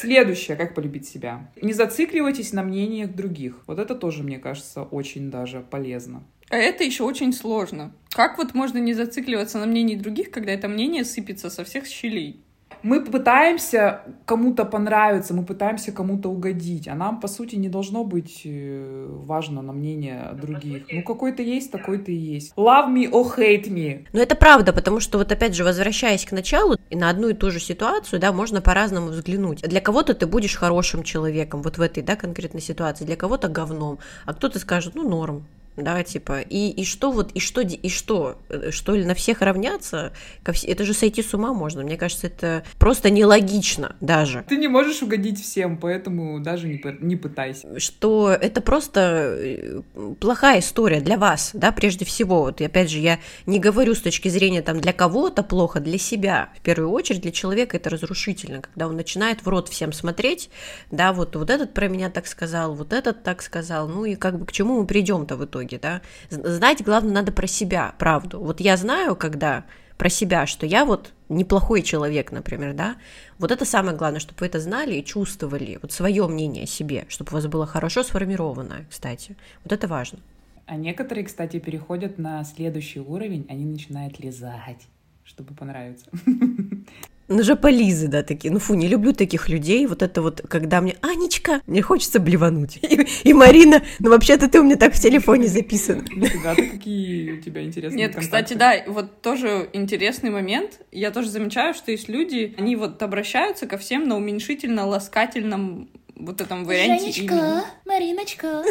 Следующее, 0.00 0.56
как 0.56 0.74
полюбить 0.74 1.08
себя. 1.08 1.50
Не 1.60 1.72
зацикливайтесь 1.72 2.52
на 2.52 2.62
мнениях 2.62 3.12
других. 3.14 3.64
Вот 3.66 3.80
это 3.80 3.96
тоже, 3.96 4.22
мне 4.22 4.38
кажется, 4.38 4.82
очень 4.82 5.28
даже 5.30 5.60
полезно. 5.60 6.22
А 6.50 6.56
это 6.56 6.84
еще 6.84 7.04
очень 7.04 7.32
сложно. 7.32 7.92
Как 8.10 8.38
вот 8.38 8.54
можно 8.54 8.78
не 8.78 8.94
зацикливаться 8.94 9.58
на 9.58 9.66
мнении 9.66 9.96
других, 9.96 10.30
когда 10.30 10.52
это 10.52 10.68
мнение 10.68 11.04
сыпется 11.04 11.50
со 11.50 11.64
всех 11.64 11.86
щелей? 11.86 12.42
Мы 12.82 13.04
пытаемся 13.04 14.02
кому-то 14.24 14.64
понравиться, 14.64 15.34
мы 15.34 15.44
пытаемся 15.44 15.90
кому-то 15.90 16.28
угодить, 16.28 16.86
а 16.86 16.94
нам, 16.94 17.20
по 17.20 17.26
сути, 17.26 17.56
не 17.56 17.68
должно 17.68 18.04
быть 18.04 18.42
э, 18.44 19.06
важно 19.08 19.62
на 19.62 19.72
мнение 19.72 20.30
других. 20.40 20.86
Ну, 20.90 21.02
какой-то 21.02 21.42
есть, 21.42 21.72
такой-то 21.72 22.12
и 22.12 22.14
есть. 22.14 22.52
Love 22.56 22.94
me 22.94 23.10
or 23.10 23.36
hate 23.36 23.68
me. 23.68 24.06
Ну, 24.12 24.20
это 24.20 24.36
правда, 24.36 24.72
потому 24.72 25.00
что 25.00 25.18
вот 25.18 25.32
опять 25.32 25.54
же, 25.54 25.64
возвращаясь 25.64 26.24
к 26.24 26.32
началу, 26.32 26.76
и 26.88 26.96
на 26.96 27.10
одну 27.10 27.28
и 27.28 27.34
ту 27.34 27.50
же 27.50 27.58
ситуацию, 27.58 28.20
да, 28.20 28.32
можно 28.32 28.60
по-разному 28.60 29.08
взглянуть. 29.08 29.62
Для 29.62 29.80
кого-то 29.80 30.14
ты 30.14 30.26
будешь 30.26 30.54
хорошим 30.54 31.02
человеком, 31.02 31.62
вот 31.62 31.78
в 31.78 31.80
этой, 31.80 32.04
да, 32.04 32.14
конкретной 32.14 32.60
ситуации, 32.60 33.04
для 33.04 33.16
кого-то 33.16 33.48
говном, 33.48 33.98
а 34.24 34.34
кто-то 34.34 34.60
скажет, 34.60 34.94
ну, 34.94 35.08
норм, 35.08 35.44
да, 35.78 36.02
типа, 36.02 36.40
и, 36.40 36.70
и 36.70 36.84
что 36.84 37.10
вот, 37.10 37.32
и 37.32 37.40
что, 37.40 37.60
и 37.60 37.88
что, 37.88 38.38
э, 38.48 38.70
что 38.70 38.94
ли 38.94 39.04
на 39.04 39.14
всех 39.14 39.42
равняться, 39.42 40.12
это 40.44 40.84
же 40.84 40.94
сойти 40.94 41.22
с 41.22 41.34
ума 41.34 41.52
можно, 41.52 41.82
мне 41.82 41.96
кажется, 41.96 42.26
это 42.26 42.64
просто 42.78 43.10
нелогично 43.10 43.96
даже. 44.00 44.44
Ты 44.48 44.56
не 44.56 44.68
можешь 44.68 45.02
угодить 45.02 45.42
всем, 45.42 45.78
поэтому 45.78 46.40
даже 46.40 46.68
не, 46.68 46.82
не 47.00 47.16
пытайся. 47.16 47.78
Что 47.78 48.30
это 48.30 48.60
просто 48.60 49.00
э, 49.38 49.80
плохая 50.20 50.60
история 50.60 51.00
для 51.00 51.16
вас, 51.16 51.50
да, 51.52 51.72
прежде 51.72 52.04
всего, 52.04 52.40
вот, 52.42 52.60
и 52.60 52.64
опять 52.64 52.90
же, 52.90 52.98
я 52.98 53.18
не 53.46 53.58
говорю 53.58 53.94
с 53.94 54.00
точки 54.00 54.28
зрения, 54.28 54.62
там, 54.62 54.80
для 54.80 54.92
кого-то 54.92 55.42
плохо, 55.42 55.80
для 55.80 55.98
себя, 55.98 56.50
в 56.56 56.60
первую 56.60 56.90
очередь, 56.90 57.22
для 57.22 57.32
человека 57.32 57.76
это 57.76 57.90
разрушительно, 57.90 58.60
когда 58.60 58.88
он 58.88 58.96
начинает 58.96 59.44
в 59.44 59.48
рот 59.48 59.68
всем 59.68 59.92
смотреть, 59.92 60.50
да, 60.90 61.12
вот, 61.12 61.36
вот 61.36 61.50
этот 61.50 61.74
про 61.74 61.88
меня 61.88 62.10
так 62.10 62.26
сказал, 62.26 62.74
вот 62.74 62.92
этот 62.92 63.22
так 63.22 63.42
сказал, 63.42 63.88
ну 63.88 64.04
и 64.04 64.14
как 64.14 64.38
бы 64.38 64.46
к 64.46 64.52
чему 64.52 64.80
мы 64.80 64.86
придем-то 64.86 65.36
в 65.36 65.44
итоге? 65.44 65.67
Итоге, 65.68 65.78
да. 65.78 66.02
Знать, 66.30 66.82
главное, 66.84 67.12
надо 67.12 67.32
про 67.32 67.46
себя, 67.46 67.94
правду. 67.98 68.40
Вот 68.40 68.60
я 68.60 68.76
знаю, 68.76 69.16
когда 69.16 69.64
про 69.96 70.08
себя, 70.08 70.46
что 70.46 70.66
я 70.66 70.84
вот 70.84 71.12
неплохой 71.28 71.82
человек, 71.82 72.32
например, 72.32 72.72
да, 72.72 72.96
вот 73.38 73.50
это 73.50 73.64
самое 73.64 73.96
главное, 73.96 74.20
чтобы 74.20 74.40
вы 74.40 74.46
это 74.46 74.60
знали 74.60 74.94
и 74.94 75.04
чувствовали, 75.04 75.78
вот 75.82 75.92
свое 75.92 76.26
мнение 76.26 76.64
о 76.64 76.66
себе, 76.66 77.04
чтобы 77.08 77.30
у 77.32 77.34
вас 77.34 77.46
было 77.46 77.66
хорошо 77.66 78.02
сформированное, 78.02 78.86
кстати. 78.88 79.36
Вот 79.64 79.72
это 79.72 79.88
важно. 79.88 80.20
А 80.66 80.76
некоторые, 80.76 81.24
кстати, 81.24 81.58
переходят 81.58 82.18
на 82.18 82.44
следующий 82.44 83.00
уровень, 83.00 83.46
они 83.48 83.64
начинают 83.64 84.20
лизать, 84.20 84.86
чтобы 85.24 85.54
понравиться. 85.54 86.06
Ну, 87.28 87.42
жополизы, 87.42 88.08
да, 88.08 88.22
такие. 88.22 88.50
Ну, 88.52 88.58
фу, 88.58 88.74
не 88.74 88.88
люблю 88.88 89.12
таких 89.12 89.48
людей. 89.48 89.86
Вот 89.86 90.02
это 90.02 90.22
вот, 90.22 90.40
когда 90.48 90.80
мне, 90.80 90.96
Анечка, 91.02 91.60
мне 91.66 91.82
хочется 91.82 92.20
блевануть. 92.20 92.78
И, 92.82 93.06
и 93.24 93.34
Марина, 93.34 93.82
ну, 93.98 94.10
вообще-то 94.10 94.48
ты 94.48 94.60
у 94.60 94.64
меня 94.64 94.76
так 94.76 94.94
в 94.94 95.00
телефоне 95.00 95.46
записан. 95.46 96.06
Нифига 96.10 96.54
ты, 96.54 96.66
какие 96.68 97.32
у 97.32 97.40
тебя 97.40 97.62
интересные 97.62 98.06
Нет, 98.06 98.16
кстати, 98.16 98.54
да, 98.54 98.82
вот 98.86 99.20
тоже 99.20 99.68
интересный 99.74 100.30
момент. 100.30 100.80
Я 100.90 101.10
тоже 101.10 101.28
замечаю, 101.28 101.74
что 101.74 101.90
есть 101.90 102.08
люди, 102.08 102.54
они 102.56 102.76
вот 102.76 103.02
обращаются 103.02 103.66
ко 103.66 103.76
всем 103.76 104.08
на 104.08 104.16
уменьшительно-ласкательном 104.16 105.88
вот 106.16 106.40
этом 106.40 106.64
варианте 106.64 107.12
Женечка, 107.12 107.34
имени. 107.34 107.62
Мариночка. 107.84 108.64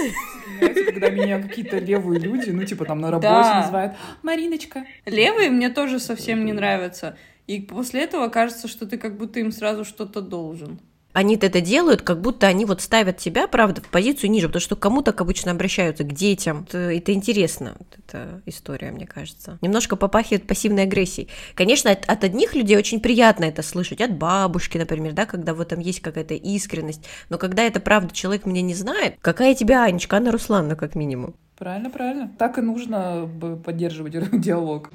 Когда 0.60 1.10
меня 1.10 1.42
какие-то 1.42 1.78
левые 1.78 2.20
люди, 2.20 2.50
ну, 2.50 2.64
типа 2.66 2.86
там 2.86 3.00
на 3.00 3.12
работе 3.12 3.28
да. 3.28 3.62
называют 3.62 3.94
Мариночка. 4.24 4.86
Левые 5.06 5.50
мне 5.50 5.70
тоже 5.70 6.00
совсем 6.00 6.46
не 6.46 6.54
нравятся. 6.54 7.18
И 7.48 7.62
после 7.62 8.04
этого 8.04 8.28
кажется, 8.28 8.68
что 8.68 8.86
ты 8.86 8.98
как 8.98 9.18
будто 9.18 9.40
им 9.40 9.52
сразу 9.52 9.86
что-то 9.86 10.22
должен. 10.22 10.80
Они-то 11.14 11.48
это 11.48 11.62
делают, 11.62 12.04
как 12.04 12.22
будто 12.22 12.46
они 12.46 12.66
вот 12.66 12.80
ставят 12.80 13.18
тебя, 13.18 13.48
правда, 13.48 13.82
в 13.82 13.88
позицию 13.88 14.30
ниже, 14.30 14.50
потому 14.50 14.62
что 14.62 14.76
кому 14.76 15.02
так 15.02 15.20
обычно 15.20 15.50
обращаются, 15.52 16.04
к 16.04 16.14
детям. 16.14 16.66
Это, 16.68 16.78
это 16.78 17.12
интересно, 17.12 17.76
вот 17.80 17.88
эта 17.98 18.42
история, 18.46 18.92
мне 18.92 19.08
кажется. 19.08 19.58
Немножко 19.62 19.96
попахивает 19.96 20.46
пассивной 20.46 20.84
агрессией. 20.84 21.30
Конечно, 21.56 21.90
от, 21.90 22.06
от 22.08 22.24
одних 22.24 22.54
людей 22.54 22.78
очень 22.78 23.00
приятно 23.00 23.46
это 23.46 23.64
слышать, 23.64 24.00
от 24.00 24.16
бабушки, 24.16 24.78
например, 24.78 25.14
да, 25.14 25.26
когда 25.26 25.56
в 25.56 25.62
этом 25.62 25.80
есть 25.80 26.02
какая-то 26.02 26.36
искренность. 26.36 27.08
Но 27.30 27.40
когда 27.40 27.64
это 27.64 27.80
правда 27.80 28.14
человек 28.14 28.46
меня 28.46 28.62
не 28.62 28.76
знает, 28.76 29.16
какая 29.22 29.56
тебя 29.56 29.86
Анечка, 29.86 30.18
Анна 30.18 30.32
Руслановна, 30.32 30.76
как 30.76 30.94
минимум. 30.94 31.34
Правильно, 31.58 31.90
правильно. 31.90 32.32
Так 32.38 32.60
и 32.60 32.62
нужно 32.62 33.28
поддерживать 33.66 34.14
диалог. 34.40 34.92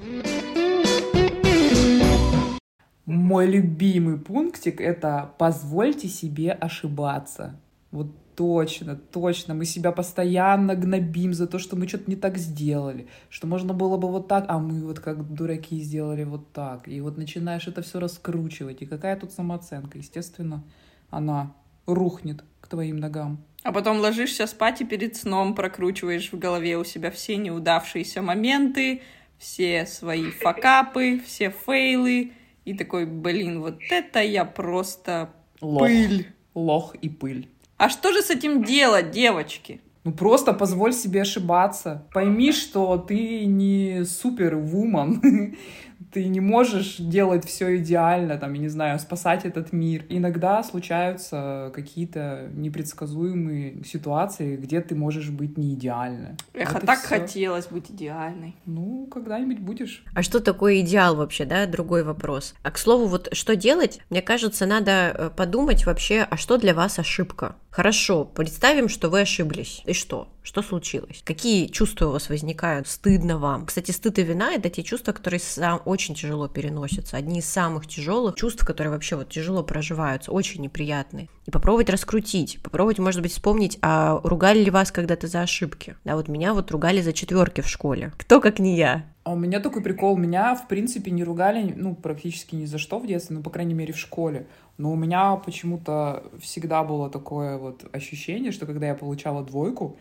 Мой 3.06 3.46
любимый 3.46 4.18
пунктик— 4.18 4.80
это 4.80 5.32
«позвольте 5.38 6.08
себе 6.08 6.52
ошибаться». 6.52 7.58
Вот 7.90 8.08
точно, 8.36 8.96
точно. 8.96 9.54
Мы 9.54 9.64
себя 9.64 9.92
постоянно 9.92 10.74
гнобим 10.74 11.34
за 11.34 11.46
то, 11.46 11.58
что 11.58 11.76
мы 11.76 11.88
что-то 11.88 12.08
не 12.08 12.16
так 12.16 12.38
сделали, 12.38 13.08
что 13.28 13.46
можно 13.46 13.74
было 13.74 13.96
бы 13.96 14.08
вот 14.08 14.28
так, 14.28 14.46
а 14.48 14.58
мы 14.58 14.86
вот 14.86 15.00
как 15.00 15.34
дураки 15.34 15.80
сделали 15.80 16.24
вот 16.24 16.52
так. 16.52 16.88
И 16.88 17.00
вот 17.00 17.18
начинаешь 17.18 17.68
это 17.68 17.82
все 17.82 17.98
раскручивать. 17.98 18.82
И 18.82 18.86
какая 18.86 19.16
тут 19.16 19.32
самооценка? 19.32 19.98
Естественно, 19.98 20.62
она 21.10 21.52
рухнет 21.86 22.44
к 22.60 22.68
твоим 22.68 22.98
ногам. 22.98 23.44
А 23.64 23.72
потом 23.72 23.98
ложишься 23.98 24.46
спать 24.46 24.80
и 24.80 24.84
перед 24.84 25.16
сном 25.16 25.54
прокручиваешь 25.54 26.32
в 26.32 26.38
голове 26.38 26.76
у 26.78 26.84
себя 26.84 27.10
все 27.10 27.36
неудавшиеся 27.36 28.22
моменты, 28.22 29.02
все 29.38 29.86
свои 29.86 30.30
факапы, 30.30 31.20
все 31.24 31.50
фейлы, 31.50 32.32
и 32.64 32.74
такой, 32.74 33.06
блин, 33.06 33.60
вот 33.60 33.78
это 33.90 34.20
я 34.20 34.44
просто 34.44 35.30
Лох. 35.60 35.82
пыль. 35.82 36.32
Лох 36.54 36.94
и 36.96 37.08
пыль. 37.08 37.48
А 37.76 37.88
что 37.88 38.12
же 38.12 38.22
с 38.22 38.30
этим 38.30 38.62
делать, 38.62 39.10
девочки? 39.10 39.80
Ну 40.04 40.12
просто 40.12 40.52
позволь 40.52 40.92
себе 40.92 41.22
ошибаться. 41.22 42.06
Пойми, 42.12 42.52
что 42.52 42.96
ты 42.96 43.44
не 43.46 44.04
супер-вуман. 44.04 45.56
ты 46.12 46.28
не 46.28 46.40
можешь 46.40 46.96
делать 46.98 47.44
все 47.44 47.78
идеально, 47.78 48.36
там, 48.36 48.52
я 48.52 48.60
не 48.60 48.68
знаю, 48.68 48.98
спасать 48.98 49.44
этот 49.44 49.72
мир. 49.72 50.04
Иногда 50.08 50.62
случаются 50.62 51.72
какие-то 51.74 52.50
непредсказуемые 52.54 53.82
ситуации, 53.84 54.56
где 54.56 54.80
ты 54.80 54.94
можешь 54.94 55.30
быть 55.30 55.56
не 55.56 55.74
идеальна. 55.74 56.36
Эх, 56.52 56.72
вот 56.74 56.82
а 56.82 56.86
так 56.86 56.98
всё. 56.98 57.08
хотелось 57.08 57.66
быть 57.66 57.90
идеальной. 57.90 58.54
Ну, 58.66 59.06
когда-нибудь 59.06 59.60
будешь. 59.60 60.04
А 60.14 60.22
что 60.22 60.40
такое 60.40 60.80
идеал 60.80 61.16
вообще, 61.16 61.44
да? 61.44 61.66
Другой 61.66 62.02
вопрос. 62.02 62.54
А 62.62 62.70
к 62.70 62.78
слову, 62.78 63.06
вот 63.06 63.28
что 63.32 63.56
делать? 63.56 64.00
Мне 64.10 64.20
кажется, 64.20 64.66
надо 64.66 64.90
э, 64.90 65.30
подумать 65.34 65.86
вообще, 65.86 66.26
а 66.28 66.36
что 66.36 66.58
для 66.58 66.74
вас 66.74 66.98
ошибка? 66.98 67.56
Хорошо, 67.70 68.26
представим, 68.26 68.90
что 68.90 69.08
вы 69.08 69.22
ошиблись. 69.22 69.82
И 69.86 69.94
что? 69.94 70.28
Что 70.42 70.60
случилось? 70.60 71.22
Какие 71.24 71.68
чувства 71.68 72.08
у 72.08 72.12
вас 72.12 72.28
возникают? 72.28 72.88
Стыдно 72.88 73.38
вам? 73.38 73.64
Кстати, 73.64 73.92
стыд 73.92 74.18
и 74.18 74.22
вина— 74.22 74.52
это 74.54 74.68
те 74.70 74.82
чувства, 74.82 75.12
которые 75.12 75.38
сам 75.38 75.80
очень 75.84 76.16
тяжело 76.16 76.48
переносятся. 76.48 77.16
Одни 77.16 77.38
из 77.38 77.46
самых 77.46 77.86
тяжелых 77.86 78.34
чувств, 78.34 78.66
которые 78.66 78.90
вообще 78.90 79.14
вот 79.14 79.28
тяжело 79.28 79.62
проживаются, 79.62 80.32
очень 80.32 80.62
неприятные. 80.62 81.28
И 81.46 81.52
попробовать 81.52 81.90
раскрутить, 81.90 82.60
попробовать, 82.60 82.98
может 82.98 83.22
быть, 83.22 83.32
вспомнить, 83.32 83.78
а 83.82 84.20
ругали 84.24 84.64
ли 84.64 84.70
вас 84.70 84.90
когда-то 84.90 85.28
за 85.28 85.42
ошибки? 85.42 85.96
Да, 86.04 86.16
вот 86.16 86.26
меня 86.26 86.54
вот 86.54 86.70
ругали 86.72 87.00
за 87.00 87.12
четверки 87.12 87.60
в 87.60 87.68
школе. 87.68 88.12
Кто 88.18 88.40
как 88.40 88.58
не 88.58 88.76
я? 88.76 89.06
А 89.24 89.34
у 89.34 89.36
меня 89.36 89.60
такой 89.60 89.82
прикол. 89.82 90.16
Меня, 90.16 90.56
в 90.56 90.66
принципе, 90.66 91.12
не 91.12 91.22
ругали, 91.22 91.72
ну, 91.76 91.94
практически 91.94 92.56
ни 92.56 92.64
за 92.64 92.78
что 92.78 92.98
в 92.98 93.06
детстве, 93.06 93.36
ну, 93.36 93.42
по 93.42 93.50
крайней 93.50 93.74
мере, 93.74 93.92
в 93.92 93.98
школе. 93.98 94.48
Но 94.78 94.90
у 94.90 94.96
меня 94.96 95.36
почему-то 95.36 96.24
всегда 96.40 96.82
было 96.82 97.08
такое 97.08 97.58
вот 97.58 97.84
ощущение, 97.92 98.50
что 98.50 98.66
когда 98.66 98.88
я 98.88 98.96
получала 98.96 99.44
двойку, 99.44 99.96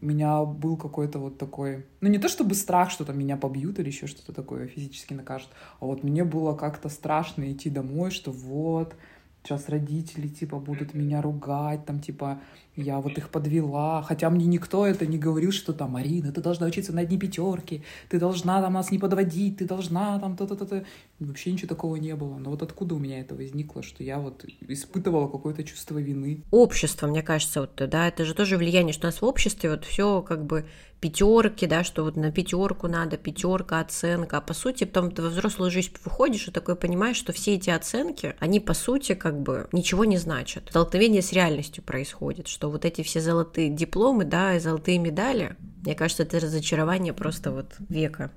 у 0.00 0.06
меня 0.06 0.44
был 0.44 0.76
какой-то 0.76 1.18
вот 1.18 1.38
такой... 1.38 1.86
Ну, 2.00 2.08
не 2.08 2.18
то 2.18 2.28
чтобы 2.28 2.54
страх, 2.54 2.90
что 2.90 3.04
там 3.04 3.18
меня 3.18 3.36
побьют 3.36 3.78
или 3.78 3.88
еще 3.88 4.06
что-то 4.06 4.32
такое 4.32 4.66
физически 4.66 5.14
накажут, 5.14 5.50
а 5.80 5.86
вот 5.86 6.04
мне 6.04 6.24
было 6.24 6.54
как-то 6.54 6.88
страшно 6.88 7.50
идти 7.50 7.70
домой, 7.70 8.10
что 8.10 8.30
вот, 8.30 8.94
сейчас 9.42 9.68
родители, 9.68 10.28
типа, 10.28 10.58
будут 10.58 10.94
меня 10.94 11.22
ругать, 11.22 11.84
там, 11.84 12.00
типа, 12.00 12.40
я 12.78 13.00
вот 13.00 13.18
их 13.18 13.28
подвела, 13.30 14.02
хотя 14.02 14.30
мне 14.30 14.46
никто 14.46 14.86
это 14.86 15.06
не 15.06 15.18
говорил, 15.18 15.52
что 15.52 15.72
там, 15.72 15.92
Марина, 15.92 16.32
ты 16.32 16.40
должна 16.40 16.66
учиться 16.66 16.92
на 16.92 17.00
одни 17.00 17.18
пятерки, 17.18 17.82
ты 18.08 18.18
должна 18.18 18.62
там 18.62 18.74
нас 18.74 18.90
не 18.90 18.98
подводить, 18.98 19.58
ты 19.58 19.64
должна 19.64 20.18
там 20.18 20.36
то-то-то. 20.36 20.84
Вообще 21.18 21.52
ничего 21.52 21.68
такого 21.68 21.96
не 21.96 22.14
было. 22.14 22.38
Но 22.38 22.50
вот 22.50 22.62
откуда 22.62 22.94
у 22.94 22.98
меня 22.98 23.20
это 23.20 23.34
возникло, 23.34 23.82
что 23.82 24.04
я 24.04 24.18
вот 24.18 24.44
испытывала 24.60 25.28
какое-то 25.28 25.64
чувство 25.64 25.98
вины? 25.98 26.44
Общество, 26.50 27.08
мне 27.08 27.22
кажется, 27.22 27.62
вот, 27.62 27.74
да, 27.74 28.06
это 28.06 28.24
же 28.24 28.34
тоже 28.34 28.56
влияние, 28.56 28.92
что 28.92 29.08
у 29.08 29.10
нас 29.10 29.20
в 29.20 29.24
обществе 29.24 29.70
вот 29.70 29.84
все 29.84 30.22
как 30.22 30.44
бы 30.46 30.64
пятерки, 31.00 31.66
да, 31.66 31.84
что 31.84 32.04
вот 32.04 32.16
на 32.16 32.32
пятерку 32.32 32.88
надо, 32.88 33.16
пятерка, 33.16 33.80
оценка. 33.80 34.38
А 34.38 34.40
по 34.40 34.54
сути, 34.54 34.84
потом 34.84 35.10
ты 35.10 35.22
во 35.22 35.28
взрослую 35.28 35.70
жизнь 35.70 35.92
выходишь 36.04 36.48
и 36.48 36.50
такой 36.50 36.76
понимаешь, 36.76 37.16
что 37.16 37.32
все 37.32 37.54
эти 37.54 37.70
оценки, 37.70 38.34
они 38.40 38.60
по 38.60 38.74
сути 38.74 39.14
как 39.14 39.40
бы 39.40 39.68
ничего 39.72 40.04
не 40.04 40.18
значат. 40.18 40.64
Столкновение 40.70 41.22
с 41.22 41.32
реальностью 41.32 41.82
происходит, 41.82 42.48
что 42.48 42.67
вот 42.70 42.84
эти 42.84 43.02
все 43.02 43.20
золотые 43.20 43.68
дипломы, 43.68 44.24
да, 44.24 44.54
и 44.54 44.58
золотые 44.58 44.98
медали, 44.98 45.56
мне 45.84 45.94
кажется, 45.94 46.22
это 46.22 46.40
разочарование 46.40 47.12
просто 47.12 47.50
вот 47.50 47.76
века. 47.88 48.30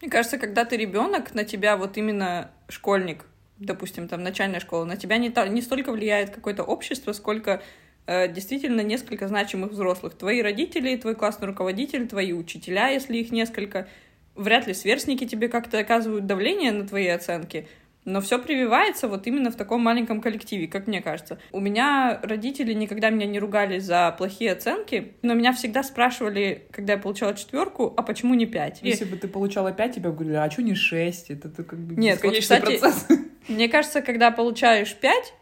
Мне 0.00 0.10
кажется, 0.10 0.38
когда 0.38 0.64
ты 0.64 0.76
ребенок, 0.76 1.34
на 1.34 1.44
тебя 1.44 1.76
вот 1.76 1.96
именно 1.96 2.50
школьник, 2.68 3.24
допустим, 3.58 4.08
там 4.08 4.22
начальная 4.22 4.60
школа, 4.60 4.84
на 4.84 4.96
тебя 4.96 5.16
не, 5.18 5.30
та, 5.30 5.46
не 5.48 5.62
столько 5.62 5.92
влияет 5.92 6.30
какое-то 6.30 6.62
общество, 6.62 7.12
сколько 7.12 7.62
Э, 8.06 8.28
действительно 8.28 8.82
несколько 8.82 9.28
значимых 9.28 9.72
взрослых. 9.72 10.14
Твои 10.14 10.42
родители, 10.42 10.96
твой 10.96 11.14
классный 11.14 11.46
руководитель, 11.46 12.06
твои 12.06 12.32
учителя, 12.32 12.88
если 12.88 13.16
их 13.16 13.32
несколько. 13.32 13.88
Вряд 14.34 14.66
ли 14.66 14.74
сверстники 14.74 15.26
тебе 15.26 15.48
как-то 15.48 15.78
оказывают 15.78 16.26
давление 16.26 16.72
на 16.72 16.86
твои 16.86 17.06
оценки, 17.06 17.68
но 18.04 18.20
все 18.20 18.38
прививается 18.38 19.08
вот 19.08 19.26
именно 19.26 19.50
в 19.50 19.56
таком 19.56 19.82
маленьком 19.82 20.20
коллективе, 20.20 20.68
как 20.68 20.86
мне 20.86 21.00
кажется. 21.00 21.38
У 21.52 21.60
меня 21.60 22.20
родители 22.22 22.72
никогда 22.72 23.10
меня 23.10 23.26
не 23.26 23.38
ругали 23.38 23.78
за 23.78 24.14
плохие 24.16 24.52
оценки, 24.52 25.14
но 25.22 25.34
меня 25.34 25.52
всегда 25.52 25.82
спрашивали, 25.82 26.66
когда 26.70 26.94
я 26.94 26.98
получала 26.98 27.34
четверку, 27.34 27.92
а 27.96 28.02
почему 28.02 28.34
не 28.34 28.46
пять? 28.46 28.80
Если 28.82 29.04
И... 29.04 29.08
бы 29.08 29.16
ты 29.16 29.28
получала 29.28 29.72
пять, 29.72 29.94
тебя 29.94 30.10
говорили, 30.10 30.36
а 30.36 30.50
что 30.50 30.62
не 30.62 30.74
шесть? 30.74 31.30
Это 31.30 31.48
ты 31.48 31.62
как 31.64 31.78
бы 31.78 31.94
Нет, 31.94 32.20
кстати, 32.20 32.78
процесс. 32.78 33.06
мне 33.48 33.68
кажется, 33.68 34.02
когда 34.02 34.30
получаешь 34.30 34.94
пять, 34.94 35.34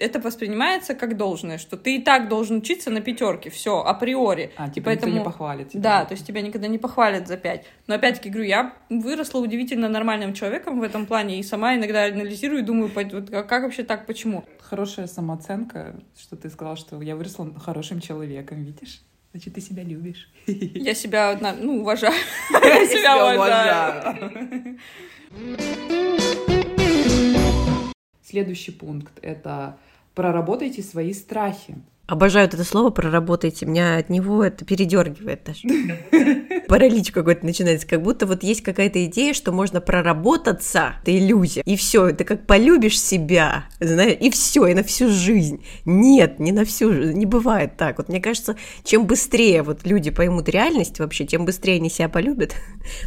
это 0.00 0.18
воспринимается 0.18 0.94
как 0.94 1.16
должное, 1.16 1.58
что 1.58 1.76
ты 1.76 1.96
и 1.96 2.02
так 2.02 2.28
должен 2.28 2.58
учиться 2.58 2.90
на 2.90 3.00
пятерке, 3.00 3.50
все, 3.50 3.80
априори. 3.80 4.52
А, 4.56 4.68
типа 4.68 4.86
Поэтому... 4.86 5.12
никто 5.12 5.18
не 5.18 5.24
похвалит 5.24 5.68
тебя. 5.68 5.80
Да, 5.80 6.04
то 6.04 6.14
есть 6.14 6.26
тебя 6.26 6.40
никогда 6.42 6.66
не 6.68 6.78
похвалят 6.78 7.28
за 7.28 7.36
пять. 7.36 7.66
Но 7.86 7.94
опять-таки 7.94 8.30
говорю, 8.30 8.48
я 8.48 8.74
выросла 8.88 9.40
удивительно 9.40 9.88
нормальным 9.88 10.34
человеком 10.34 10.80
в 10.80 10.82
этом 10.82 11.06
плане, 11.06 11.38
и 11.38 11.42
сама 11.42 11.76
иногда 11.76 12.06
анализирую 12.06 12.62
и 12.62 12.64
думаю, 12.64 12.90
вот, 12.94 13.30
как 13.30 13.62
вообще 13.62 13.84
так, 13.84 14.06
почему? 14.06 14.44
Хорошая 14.60 15.06
самооценка, 15.06 15.94
что 16.18 16.36
ты 16.36 16.50
сказала, 16.50 16.76
что 16.76 17.00
я 17.02 17.14
выросла 17.14 17.52
хорошим 17.58 18.00
человеком, 18.00 18.64
видишь? 18.64 19.02
Значит, 19.32 19.54
ты 19.54 19.60
себя 19.60 19.84
любишь. 19.84 20.28
Я 20.46 20.94
себя, 20.94 21.38
ну, 21.60 21.80
уважаю. 21.80 22.14
Я 22.50 22.86
себя 22.86 23.32
уважаю. 23.32 24.78
Следующий 28.30 28.72
пункт— 28.72 29.12
это 29.22 29.76
проработайте 30.14 30.82
свои 30.82 31.12
страхи. 31.14 31.76
Обожаю 32.10 32.48
это 32.48 32.64
слово 32.64 32.90
«проработайте». 32.90 33.66
Меня 33.66 33.98
от 33.98 34.10
него 34.10 34.42
это 34.42 34.64
передергивает 34.64 35.44
даже. 35.44 35.68
Паралич 36.66 37.12
какой-то 37.12 37.46
начинается. 37.46 37.86
Как 37.86 38.02
будто 38.02 38.26
вот 38.26 38.42
есть 38.42 38.62
какая-то 38.62 39.04
идея, 39.04 39.32
что 39.32 39.52
можно 39.52 39.80
проработаться. 39.80 40.94
Это 41.02 41.16
иллюзия. 41.16 41.62
И 41.64 41.76
все, 41.76 42.08
это 42.08 42.24
как 42.24 42.48
полюбишь 42.48 43.00
себя, 43.00 43.66
знаешь, 43.78 44.18
и 44.20 44.28
все, 44.30 44.66
и 44.66 44.74
на 44.74 44.82
всю 44.82 45.08
жизнь. 45.08 45.64
Нет, 45.84 46.40
не 46.40 46.50
на 46.50 46.64
всю 46.64 46.92
жизнь. 46.92 47.16
Не 47.16 47.26
бывает 47.26 47.76
так. 47.76 47.98
Вот 47.98 48.08
мне 48.08 48.20
кажется, 48.20 48.56
чем 48.82 49.06
быстрее 49.06 49.62
вот 49.62 49.86
люди 49.86 50.10
поймут 50.10 50.48
реальность 50.48 50.98
вообще, 50.98 51.26
тем 51.26 51.44
быстрее 51.44 51.76
они 51.76 51.90
себя 51.90 52.08
полюбят. 52.08 52.56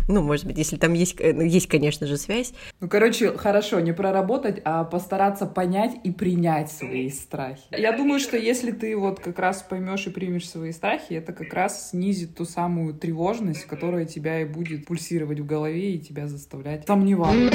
Ну, 0.07 0.21
может 0.21 0.45
быть, 0.45 0.57
если 0.57 0.77
там 0.77 0.93
есть, 0.93 1.19
ну, 1.19 1.41
есть, 1.41 1.67
конечно 1.67 2.07
же, 2.07 2.17
связь. 2.17 2.53
Ну, 2.79 2.87
короче, 2.87 3.35
хорошо, 3.37 3.79
не 3.79 3.91
проработать, 3.91 4.61
а 4.63 4.83
постараться 4.83 5.45
понять 5.45 5.95
и 6.03 6.11
принять 6.11 6.71
свои 6.71 7.09
страхи. 7.09 7.63
Я 7.71 7.91
думаю, 7.91 8.19
что 8.19 8.37
если 8.37 8.71
ты 8.71 8.92
вот 8.95 9.19
как 9.19 9.39
раз 9.39 9.61
поймешь 9.61 10.07
и 10.07 10.09
примешь 10.09 10.49
свои 10.49 10.71
страхи, 10.71 11.13
это 11.13 11.33
как 11.33 11.53
раз 11.53 11.91
снизит 11.91 12.35
ту 12.35 12.45
самую 12.45 12.93
тревожность, 12.93 13.65
которая 13.65 14.05
тебя 14.05 14.41
и 14.41 14.45
будет 14.45 14.85
пульсировать 14.85 15.39
в 15.39 15.45
голове 15.45 15.95
и 15.95 15.99
тебя 15.99 16.27
заставлять 16.27 16.85
сомневаться. 16.87 17.51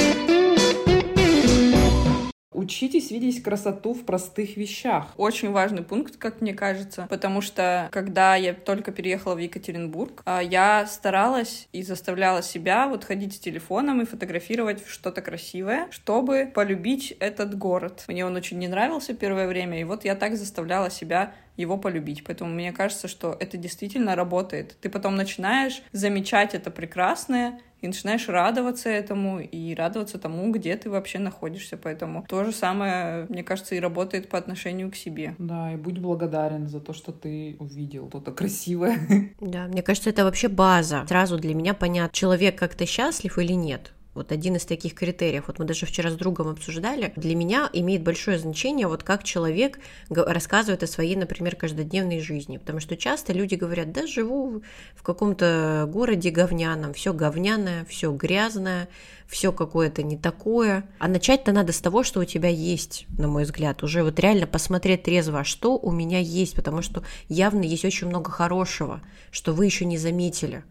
Учитесь 2.59 3.12
видеть 3.12 3.41
красоту 3.41 3.95
в 3.95 4.05
простых 4.05 4.57
вещах. 4.57 5.15
Очень 5.17 5.53
важный 5.53 5.85
пункт, 5.85 6.17
как 6.17 6.41
мне 6.41 6.55
кажется, 6.55 7.07
потому 7.09 7.41
что 7.41 7.88
когда 7.93 8.35
я 8.35 8.53
только 8.53 8.91
переехала 8.91 9.37
в 9.37 9.38
Екатеринбург, 9.38 10.23
а, 10.25 10.43
я 10.43 10.85
старалась 10.88 11.69
и 11.71 11.85
заставляла 11.85 12.43
себя 12.43 12.88
вот 12.88 13.05
ходить 13.05 13.35
с 13.35 13.38
телефоном 13.38 14.03
и 14.03 14.07
фотографировать 14.07 14.85
что-то 14.88 15.23
красивое, 15.23 15.87
чтобы 15.93 16.50
полюбить 16.53 17.12
этот 17.21 17.56
город. 17.56 18.02
Мне 18.09 18.26
он 18.26 18.35
очень 18.35 18.59
не 18.59 18.67
нравился 18.67 19.15
первое 19.15 19.47
время, 19.47 19.80
и 19.80 19.85
вот 19.85 20.04
я 20.04 20.17
так 20.17 20.37
заставляла 20.37 20.91
себя 20.91 21.35
его 21.59 21.76
полюбить. 21.76 22.25
Поэтому 22.25 22.50
мне 22.50 22.73
кажется, 22.73 23.09
что 23.09 23.37
это 23.39 23.56
действительно 23.56 24.17
работает. 24.17 24.76
Ты 24.80 24.89
потом 24.89 25.17
начинаешь 25.17 25.82
замечать 25.93 26.54
это 26.54 26.71
прекрасное, 26.71 27.61
и 27.80 27.86
начинаешь 27.86 28.28
радоваться 28.28 28.88
этому 28.88 29.41
и 29.41 29.75
радоваться 29.75 30.19
тому, 30.19 30.50
где 30.52 30.76
ты 30.76 30.91
вообще 30.91 31.19
находишься. 31.19 31.76
Поэтому 31.76 32.25
то 32.28 32.45
же 32.45 32.52
самое, 32.52 33.26
мне 33.28 33.43
кажется, 33.43 33.75
и 33.75 33.80
работает 33.80 34.28
по 34.28 34.38
отношению 34.38 34.91
к 34.91 34.97
себе. 34.97 35.34
Да, 35.38 35.73
и 35.73 35.76
будь 35.76 35.99
благодарен 35.99 36.67
за 36.69 36.80
то, 36.80 36.93
что 36.93 37.12
ты 37.12 37.56
увидел 37.58 38.08
что-то 38.08 38.32
красивое. 38.32 38.99
Да, 39.41 39.67
мне 39.67 39.82
кажется, 39.82 40.10
это 40.10 40.25
вообще 40.25 40.49
база. 40.49 41.04
Сразу 41.08 41.38
для 41.38 41.54
меня 41.54 41.75
понятно, 41.75 42.14
человек 42.14 42.58
как-то 42.58 42.86
счастлив 42.86 43.38
или 43.38 43.52
нет. 43.52 43.93
Вот 44.19 44.33
один 44.33 44.57
из 44.57 44.65
таких 44.65 44.95
критериев, 44.95 45.45
вот 45.47 45.61
мы 45.61 45.65
даже 45.65 45.87
вчера 45.87 46.11
с 46.11 46.15
другом 46.15 46.49
обсуждали, 46.49 47.13
для 47.15 47.37
меня 47.37 47.71
имеет 47.73 48.02
большое 48.02 48.37
значение, 48.39 48.89
вот 48.89 49.04
как 49.04 49.23
человек 49.23 49.78
рассказывает 50.11 50.83
о 50.83 50.89
своей, 50.89 51.15
например, 51.15 51.54
каждодневной 51.54 52.19
жизни. 52.21 52.57
Потому 52.57 52.81
что 52.81 52.97
часто 52.97 53.33
люди 53.33 53.54
говорят, 53.54 53.93
да, 53.93 54.09
живу 54.09 54.63
в 54.97 55.02
каком-то 55.04 55.89
городе 55.89 56.31
говняном, 56.31 56.95
все 56.95 57.13
говняное, 57.13 57.85
все 57.85 58.11
грязное, 58.13 58.89
все 59.28 59.52
какое-то 59.52 60.02
не 60.02 60.17
такое. 60.17 60.85
А 60.99 61.07
начать-то 61.07 61.52
надо 61.52 61.73
с 61.73 61.81
того, 61.81 62.02
что 62.02 62.19
у 62.19 62.25
тебя 62.25 62.49
есть, 62.49 63.07
на 63.17 63.28
мой 63.28 63.45
взгляд. 63.45 63.85
Уже 63.85 64.02
вот 64.02 64.19
реально 64.19 64.49
посмотреть 64.49 65.04
трезво, 65.04 65.41
а 65.41 65.45
что 65.45 65.78
у 65.78 65.93
меня 65.93 66.19
есть, 66.19 66.57
потому 66.57 66.83
что 66.83 67.04
явно 67.28 67.63
есть 67.63 67.85
очень 67.85 68.09
много 68.09 68.33
хорошего, 68.33 69.00
что 69.31 69.52
вы 69.52 69.67
еще 69.67 69.85
не 69.85 69.97
заметили. 69.97 70.65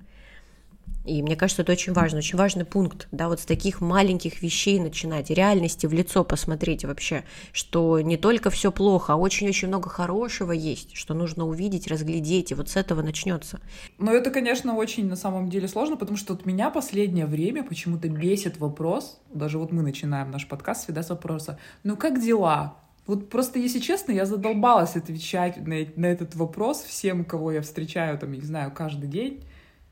И 1.08 1.22
мне 1.24 1.38
кажется, 1.38 1.62
это 1.62 1.72
очень 1.72 1.94
важно, 1.94 2.18
очень 2.18 2.38
важный 2.38 2.66
пункт, 2.66 3.08
да, 3.14 3.30
вот 3.30 3.40
с 3.40 3.46
таких 3.46 3.80
маленьких 3.80 4.42
вещей 4.42 4.78
начинать, 4.80 5.30
реальности 5.30 5.88
в 5.88 5.94
лицо 5.94 6.26
посмотреть 6.26 6.84
вообще, 6.84 7.24
что 7.54 8.02
не 8.02 8.18
только 8.18 8.50
все 8.50 8.74
плохо, 8.74 9.14
а 9.14 9.16
очень-очень 9.16 9.70
много 9.70 9.90
хорошего 9.90 10.52
есть, 10.52 10.96
что 10.96 11.14
нужно 11.14 11.46
увидеть, 11.46 11.88
разглядеть, 11.88 12.52
и 12.52 12.56
вот 12.56 12.70
с 12.70 12.76
этого 12.76 13.02
начнется. 13.02 13.62
Но 13.98 14.12
это, 14.12 14.32
конечно, 14.32 14.76
очень 14.76 15.08
на 15.08 15.16
самом 15.16 15.50
деле 15.50 15.70
сложно, 15.70 15.96
потому 15.96 16.18
что 16.18 16.34
от 16.34 16.46
меня 16.46 16.70
последнее 16.70 17.26
время 17.26 17.64
почему-то 17.64 18.10
бесит 18.10 18.58
вопрос, 18.58 19.22
даже 19.34 19.60
вот 19.60 19.72
мы 19.72 19.84
начинаем 19.84 20.30
наш 20.30 20.46
подкаст 20.46 20.84
всегда 20.84 21.04
с 21.04 21.10
вопроса, 21.10 21.58
ну 21.86 21.96
как 21.96 22.22
дела? 22.22 22.76
Вот 23.06 23.30
просто, 23.30 23.60
если 23.60 23.80
честно, 23.80 24.12
я 24.12 24.26
задолбалась 24.26 24.98
отвечать 24.98 25.66
на, 25.66 25.78
на 25.96 26.08
этот 26.08 26.36
вопрос 26.36 26.82
всем, 26.82 27.24
кого 27.24 27.54
я 27.54 27.62
встречаю, 27.62 28.20
там, 28.20 28.34
не 28.34 28.42
знаю, 28.42 28.74
каждый 28.76 29.08
день 29.08 29.46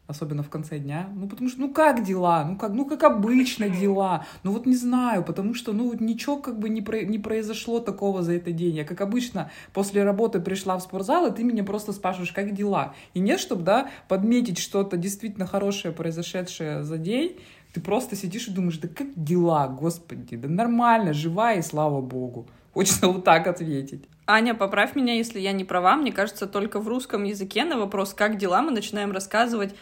особенно 0.08 0.44
в 0.44 0.50
конце 0.50 0.78
дня. 0.80 1.10
Ну, 1.16 1.28
потому 1.28 1.50
что, 1.50 1.62
ну, 1.62 1.74
как 1.74 2.04
дела? 2.04 2.46
Ну, 2.46 2.58
как, 2.58 2.72
ну, 2.72 2.86
как 2.86 3.04
обычно 3.04 3.70
дела. 3.70 4.26
Ну, 4.44 4.52
вот 4.52 4.66
не 4.66 4.76
знаю, 4.76 5.24
потому 5.24 5.54
что, 5.54 5.74
ну, 5.74 5.94
ничего 6.00 6.38
как 6.38 6.60
бы 6.60 6.70
не, 6.70 6.82
про, 6.82 7.04
не 7.04 7.18
произошло 7.18 7.80
такого 7.80 8.22
за 8.22 8.34
этот 8.34 8.56
день. 8.56 8.76
Я, 8.76 8.86
как 8.86 9.02
обычно, 9.02 9.50
после 9.74 10.04
работы 10.04 10.40
пришла 10.40 10.78
в 10.78 10.82
спортзал, 10.82 11.28
и 11.28 11.36
ты 11.36 11.44
меня 11.44 11.64
просто 11.64 11.92
спрашиваешь, 11.92 12.32
как 12.32 12.54
дела? 12.54 12.94
И 13.14 13.20
нет, 13.20 13.40
чтобы, 13.40 13.64
да, 13.64 13.90
подметить 14.08 14.60
что-то 14.60 14.98
действительно 14.98 15.48
хорошее, 15.48 15.94
произошедшее 15.94 16.84
за 16.84 16.98
день, 16.98 17.38
ты 17.74 17.82
просто 17.82 18.16
сидишь 18.16 18.48
и 18.48 18.52
думаешь, 18.52 18.78
да 18.78 18.88
как 18.88 19.08
дела, 19.16 19.68
господи, 19.68 20.38
да 20.38 20.48
нормально, 20.48 21.14
живая, 21.14 21.60
и 21.60 21.62
слава 21.62 22.02
богу. 22.02 22.48
Хочется 22.74 23.08
вот 23.08 23.24
так 23.24 23.48
ответить. 23.48 24.06
Аня, 24.28 24.56
поправь 24.56 24.96
меня, 24.96 25.14
если 25.14 25.40
я 25.40 25.52
не 25.52 25.64
права. 25.64 25.96
Мне 25.96 26.12
кажется, 26.12 26.48
только 26.48 26.80
в 26.80 26.88
русском 26.88 27.24
языке 27.24 27.64
на 27.64 27.78
вопрос 27.78 28.14
«как 28.14 28.38
дела?» 28.38 28.62
мы 28.62 28.72
начинаем 28.72 29.12
рассказывать 29.12 29.76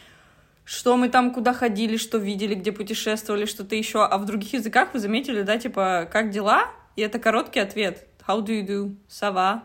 что 0.65 0.95
мы 0.97 1.09
там 1.09 1.31
куда 1.31 1.53
ходили, 1.53 1.97
что 1.97 2.17
видели, 2.17 2.55
где 2.55 2.71
путешествовали, 2.71 3.45
что-то 3.45 3.75
еще. 3.75 4.05
А 4.05 4.17
в 4.17 4.25
других 4.25 4.53
языках 4.53 4.93
вы 4.93 4.99
заметили, 4.99 5.41
да, 5.41 5.57
типа, 5.57 6.07
как 6.11 6.29
дела? 6.29 6.67
И 6.95 7.01
это 7.01 7.19
короткий 7.19 7.59
ответ. 7.59 8.07
How 8.27 8.43
do 8.43 8.47
you 8.47 8.65
do? 8.65 8.95
Сава. 9.07 9.63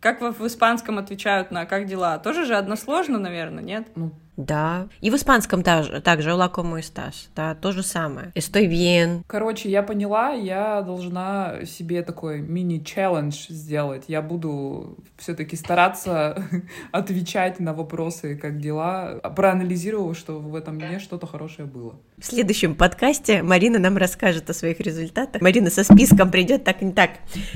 Как 0.00 0.20
в, 0.20 0.30
в 0.32 0.46
испанском 0.46 0.98
отвечают 0.98 1.50
на 1.50 1.66
как 1.66 1.86
дела? 1.86 2.18
Тоже 2.18 2.46
же 2.46 2.56
односложно, 2.56 3.18
наверное, 3.18 3.62
нет? 3.62 3.88
Ну, 3.96 4.12
Да. 4.44 4.88
И 5.00 5.10
в 5.10 5.16
испанском 5.16 5.62
также, 5.62 6.00
также 6.00 6.30
«Hola, 6.30 6.52
como 6.52 6.78
estás?» 6.78 7.28
Да, 7.36 7.54
то 7.54 7.72
же 7.72 7.82
самое. 7.82 8.32
«Estoy 8.34 8.68
bien». 8.68 9.22
Короче, 9.26 9.70
я 9.70 9.82
поняла, 9.82 10.32
я 10.32 10.82
должна 10.82 11.64
себе 11.64 12.02
такой 12.02 12.40
мини-челлендж 12.40 13.46
сделать. 13.48 14.04
Я 14.08 14.22
буду 14.22 14.96
все 15.16 15.34
таки 15.34 15.56
стараться 15.56 16.44
отвечать 16.92 17.60
на 17.60 17.74
вопросы, 17.74 18.36
как 18.36 18.58
дела, 18.58 19.20
проанализировав, 19.36 20.16
что 20.16 20.38
в 20.38 20.54
этом 20.54 20.78
дне 20.78 20.98
что-то 20.98 21.26
хорошее 21.26 21.66
было. 21.68 21.94
В 22.18 22.24
следующем 22.24 22.74
подкасте 22.74 23.42
Марина 23.42 23.78
нам 23.78 23.96
расскажет 23.96 24.50
о 24.50 24.54
своих 24.54 24.80
результатах. 24.80 25.40
Марина 25.40 25.70
со 25.70 25.84
списком 25.84 26.30
придет 26.30 26.64
так 26.64 26.82
не 26.82 26.92
так. 26.92 27.10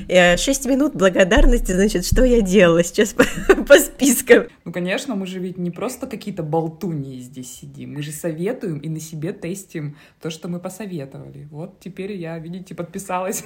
Э, 0.07 0.37
шесть 0.37 0.65
минут 0.65 0.95
благодарности, 0.95 1.71
значит, 1.71 2.05
что 2.05 2.23
я 2.23 2.41
делала 2.41 2.83
сейчас 2.83 3.13
по, 3.13 3.23
по 3.63 3.77
спискам. 3.77 4.45
Ну, 4.63 4.71
конечно, 4.71 5.15
мы 5.15 5.27
же 5.27 5.39
ведь 5.39 5.57
не 5.57 5.71
просто 5.71 6.07
какие-то 6.07 6.43
болтуньи 6.75 7.19
здесь 7.19 7.51
сидим, 7.51 7.93
мы 7.93 8.01
же 8.01 8.11
советуем 8.11 8.79
и 8.79 8.89
на 8.89 8.99
себе 8.99 9.33
тестим 9.33 9.95
то, 10.21 10.29
что 10.29 10.47
мы 10.47 10.59
посоветовали. 10.59 11.47
Вот 11.49 11.79
теперь 11.79 12.13
я, 12.13 12.37
видите, 12.39 12.75
подписалась. 12.75 13.43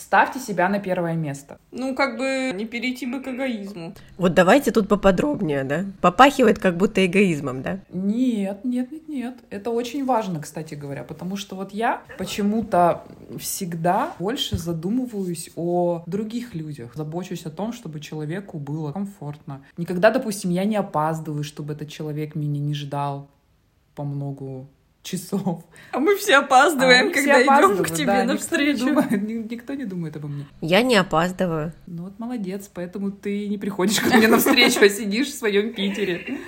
Ставьте 0.00 0.40
себя 0.40 0.70
на 0.70 0.78
первое 0.78 1.14
место. 1.14 1.58
Ну, 1.72 1.94
как 1.94 2.16
бы 2.16 2.52
не 2.54 2.64
перейти 2.64 3.04
бы 3.04 3.20
к 3.20 3.28
эгоизму. 3.28 3.92
Вот 4.16 4.32
давайте 4.32 4.70
тут 4.70 4.88
поподробнее, 4.88 5.62
да? 5.64 5.84
Попахивает 6.00 6.58
как 6.58 6.78
будто 6.78 7.04
эгоизмом, 7.04 7.60
да? 7.60 7.80
Нет, 7.90 8.64
нет, 8.64 8.90
нет, 8.90 9.08
нет. 9.08 9.34
Это 9.50 9.70
очень 9.70 10.06
важно, 10.06 10.40
кстати 10.40 10.74
говоря, 10.74 11.04
потому 11.04 11.36
что 11.36 11.54
вот 11.54 11.72
я 11.72 12.02
почему-то 12.16 13.04
всегда 13.38 14.14
больше 14.18 14.56
задумываюсь 14.56 15.50
о 15.54 16.02
других 16.06 16.54
людях, 16.54 16.92
забочусь 16.94 17.44
о 17.44 17.50
том, 17.50 17.74
чтобы 17.74 18.00
человеку 18.00 18.58
было 18.58 18.92
комфортно. 18.92 19.62
Никогда, 19.76 20.10
допустим, 20.10 20.50
я 20.50 20.64
не 20.64 20.76
опаздываю, 20.76 21.44
чтобы 21.44 21.74
этот 21.74 21.90
человек 21.90 22.34
меня 22.34 22.58
не 22.58 22.72
ждал 22.72 23.28
по 23.94 24.02
многу 24.02 24.66
часов. 25.02 25.64
А 25.92 25.98
мы 25.98 26.16
все 26.16 26.36
опаздываем, 26.36 27.08
А 27.08 27.12
когда 27.12 27.38
все 27.40 27.44
идем 27.44 27.84
к 27.84 27.90
тебе 27.90 28.06
да, 28.06 28.24
навстречу. 28.24 28.84
Никто 28.84 28.84
не, 28.84 28.94
думает, 28.94 29.22
ни- 29.28 29.54
никто 29.54 29.74
не 29.74 29.84
думает 29.84 30.16
обо 30.16 30.28
мне. 30.28 30.46
Я 30.60 30.82
не 30.82 30.96
опаздываю. 30.96 31.72
Ну 31.86 32.04
вот 32.04 32.18
молодец, 32.18 32.70
поэтому 32.72 33.10
ты 33.10 33.48
не 33.48 33.58
приходишь 33.58 34.00
ко 34.00 34.16
мне 34.16 34.28
навстречу, 34.28 34.80
а 34.84 34.88
сидишь 34.88 35.28
в 35.28 35.38
своем 35.38 35.72
Питере. 35.72 36.38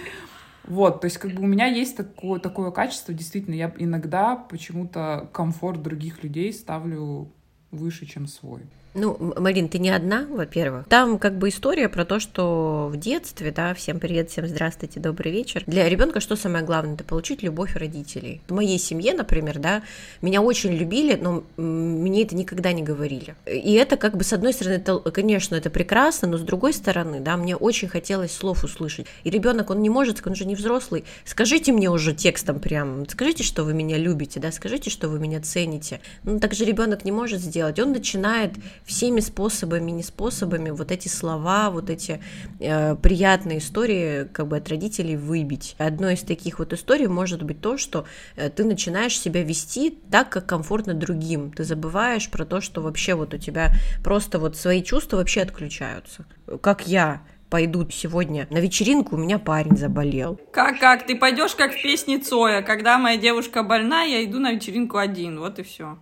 Вот, 0.65 1.01
то 1.01 1.07
есть 1.07 1.19
как 1.19 1.33
бы 1.33 1.43
у 1.43 1.47
меня 1.47 1.67
есть 1.67 1.97
такое, 1.97 2.39
такое 2.39 2.71
качество, 2.71 3.13
действительно, 3.13 3.55
я 3.55 3.75
иногда 3.79 4.37
почему-то 4.37 5.29
комфорт 5.33 5.83
других 5.83 6.23
людей 6.23 6.53
ставлю 6.53 7.33
выше, 7.73 8.07
чем 8.07 8.29
свой. 8.29 8.63
Ну, 8.95 9.17
Марин, 9.39 9.69
ты 9.69 9.79
не 9.79 9.89
одна, 9.89 10.27
во-первых. 10.29 10.87
Там 10.87 11.19
как 11.19 11.39
бы 11.39 11.49
история 11.49 11.89
про 11.89 12.05
то, 12.05 12.21
что 12.21 12.91
в 12.93 12.99
детстве, 12.99 13.51
да, 13.51 13.73
всем 13.73 13.99
привет, 13.99 14.31
всем 14.31 14.47
здравствуйте, 14.47 15.01
добрый 15.01 15.33
вечер. 15.33 15.63
Для 15.67 15.89
ребенка 15.89 16.21
что 16.21 16.37
самое 16.37 16.63
главное? 16.63 16.95
Это 16.95 17.05
получить 17.05 17.43
любовь 17.43 17.75
родителей. 17.75 18.43
В 18.49 18.53
моей 18.53 18.79
семье, 18.79 19.15
например, 19.15 19.59
да, 19.59 19.83
меня 20.21 20.43
очень 20.43 20.73
любили, 20.73 21.15
но 21.15 21.43
мне 21.57 22.23
это 22.23 22.37
никогда 22.37 22.73
не 22.73 22.83
говорили. 22.83 23.35
И 23.47 23.73
это 23.73 23.97
как 23.97 24.15
бы, 24.15 24.25
с 24.25 24.33
одной 24.35 24.53
стороны, 24.53 24.75
это, 24.75 24.99
конечно, 24.99 25.55
это 25.55 25.71
прекрасно, 25.71 26.29
но 26.29 26.37
с 26.37 26.43
другой 26.43 26.75
стороны, 26.75 27.21
да, 27.21 27.39
мне 27.39 27.57
очень 27.57 27.89
хотелось 27.89 28.33
слов 28.33 28.63
услышать. 28.63 29.07
И 29.25 29.31
ребенок, 29.31 29.71
он 29.71 29.81
не 29.81 29.89
может, 29.89 30.21
он 30.27 30.35
же 30.35 30.45
не 30.45 30.55
взрослый. 30.55 31.05
Скажите 31.25 31.73
мне 31.73 31.89
уже 31.89 32.13
текстом 32.13 32.61
прям, 32.61 33.09
скажите, 33.09 33.43
что 33.43 33.65
вы 33.65 33.73
меня 33.73 33.97
любите, 33.97 34.39
да, 34.39 34.53
скажите, 34.53 34.91
что 34.91 35.09
вы 35.09 35.19
меня 35.19 35.41
цените. 35.41 36.01
Ну, 36.25 36.39
так 36.39 36.53
же 36.53 36.67
ребенок 36.67 37.07
не 37.07 37.13
может 37.13 37.41
сделать. 37.41 37.79
Он 37.79 37.93
начинает 37.93 38.53
всеми 38.87 39.21
способами, 39.21 39.91
не 39.91 40.03
способами 40.03 40.71
вот 40.71 40.91
эти 40.91 41.09
слова, 41.09 41.71
вот 41.71 41.91
эти 41.91 42.23
э, 42.61 42.97
приятные 42.97 43.59
истории 43.59 44.25
как 44.33 44.49
бы 44.49 44.57
от 44.57 44.69
родителей 44.69 45.17
выбить. 45.17 45.75
Одной 45.79 46.15
из 46.15 46.23
таких 46.23 46.59
вот 46.59 46.73
историй 46.73 47.07
может 47.07 47.43
быть 47.43 47.61
то, 47.61 47.77
что 47.79 48.05
э, 48.37 48.51
ты 48.51 48.65
начинаешь 48.65 49.19
себя 49.19 49.43
вести 49.43 49.99
так, 50.11 50.31
как 50.31 50.47
комфортно 50.47 50.95
другим. 50.95 51.53
Ты 51.53 51.65
забываешь 51.65 52.31
про 52.31 52.45
то, 52.45 52.61
что 52.61 52.81
вообще 52.83 53.15
вот 53.15 53.35
у 53.35 53.39
тебя 53.39 53.73
просто 54.03 54.39
вот 54.39 54.57
свои 54.57 54.83
чувства 54.83 55.19
вообще 55.19 55.43
отключаются. 55.43 56.25
Как 56.61 56.87
я 56.87 57.23
пойду 57.53 57.87
сегодня 57.91 58.47
на 58.51 58.59
вечеринку, 58.59 59.17
у 59.17 59.19
меня 59.19 59.39
парень 59.39 59.77
заболел. 59.77 60.41
Как, 60.53 60.81
как? 60.81 61.07
Ты 61.07 61.17
пойдешь 61.17 61.55
как 61.55 61.75
в 61.75 61.83
песне 61.83 62.19
Цоя. 62.19 62.63
Когда 62.63 62.97
моя 62.97 63.19
девушка 63.19 63.63
больна, 63.63 64.05
я 64.05 64.25
иду 64.25 64.39
на 64.41 64.53
вечеринку 64.53 64.97
один. 64.97 65.39
Вот 65.39 65.59
и 65.59 65.63
все. 65.63 65.99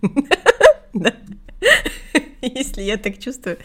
Если 2.54 2.82
я 2.82 2.96
так 2.96 3.18
чувствую. 3.18 3.58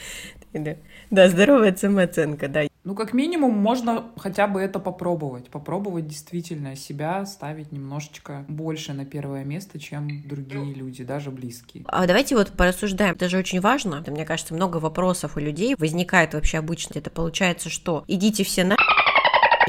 Да, 1.11 1.29
здоровая 1.29 1.75
самооценка, 1.75 2.47
да. 2.47 2.63
Ну, 2.83 2.95
как 2.95 3.13
минимум, 3.13 3.55
можно 3.55 4.05
хотя 4.17 4.47
бы 4.47 4.59
это 4.61 4.79
попробовать. 4.79 5.49
Попробовать 5.49 6.07
действительно 6.07 6.75
себя 6.75 7.25
ставить 7.25 7.71
немножечко 7.71 8.45
больше 8.47 8.93
на 8.93 9.05
первое 9.05 9.43
место, 9.43 9.79
чем 9.79 10.07
другие 10.27 10.73
люди, 10.73 11.03
даже 11.03 11.29
близкие. 11.29 11.83
А 11.87 12.07
давайте 12.07 12.35
вот 12.35 12.51
порассуждаем. 12.53 13.15
Это 13.15 13.29
же 13.29 13.37
очень 13.37 13.59
важно. 13.59 14.03
Мне 14.07 14.25
кажется, 14.25 14.53
много 14.53 14.77
вопросов 14.77 15.37
у 15.37 15.39
людей 15.39 15.75
возникает 15.77 16.33
вообще 16.33 16.57
обычно. 16.57 16.97
Это 16.97 17.09
получается, 17.11 17.69
что 17.69 18.03
идите 18.07 18.43
все 18.43 18.63
на... 18.63 18.77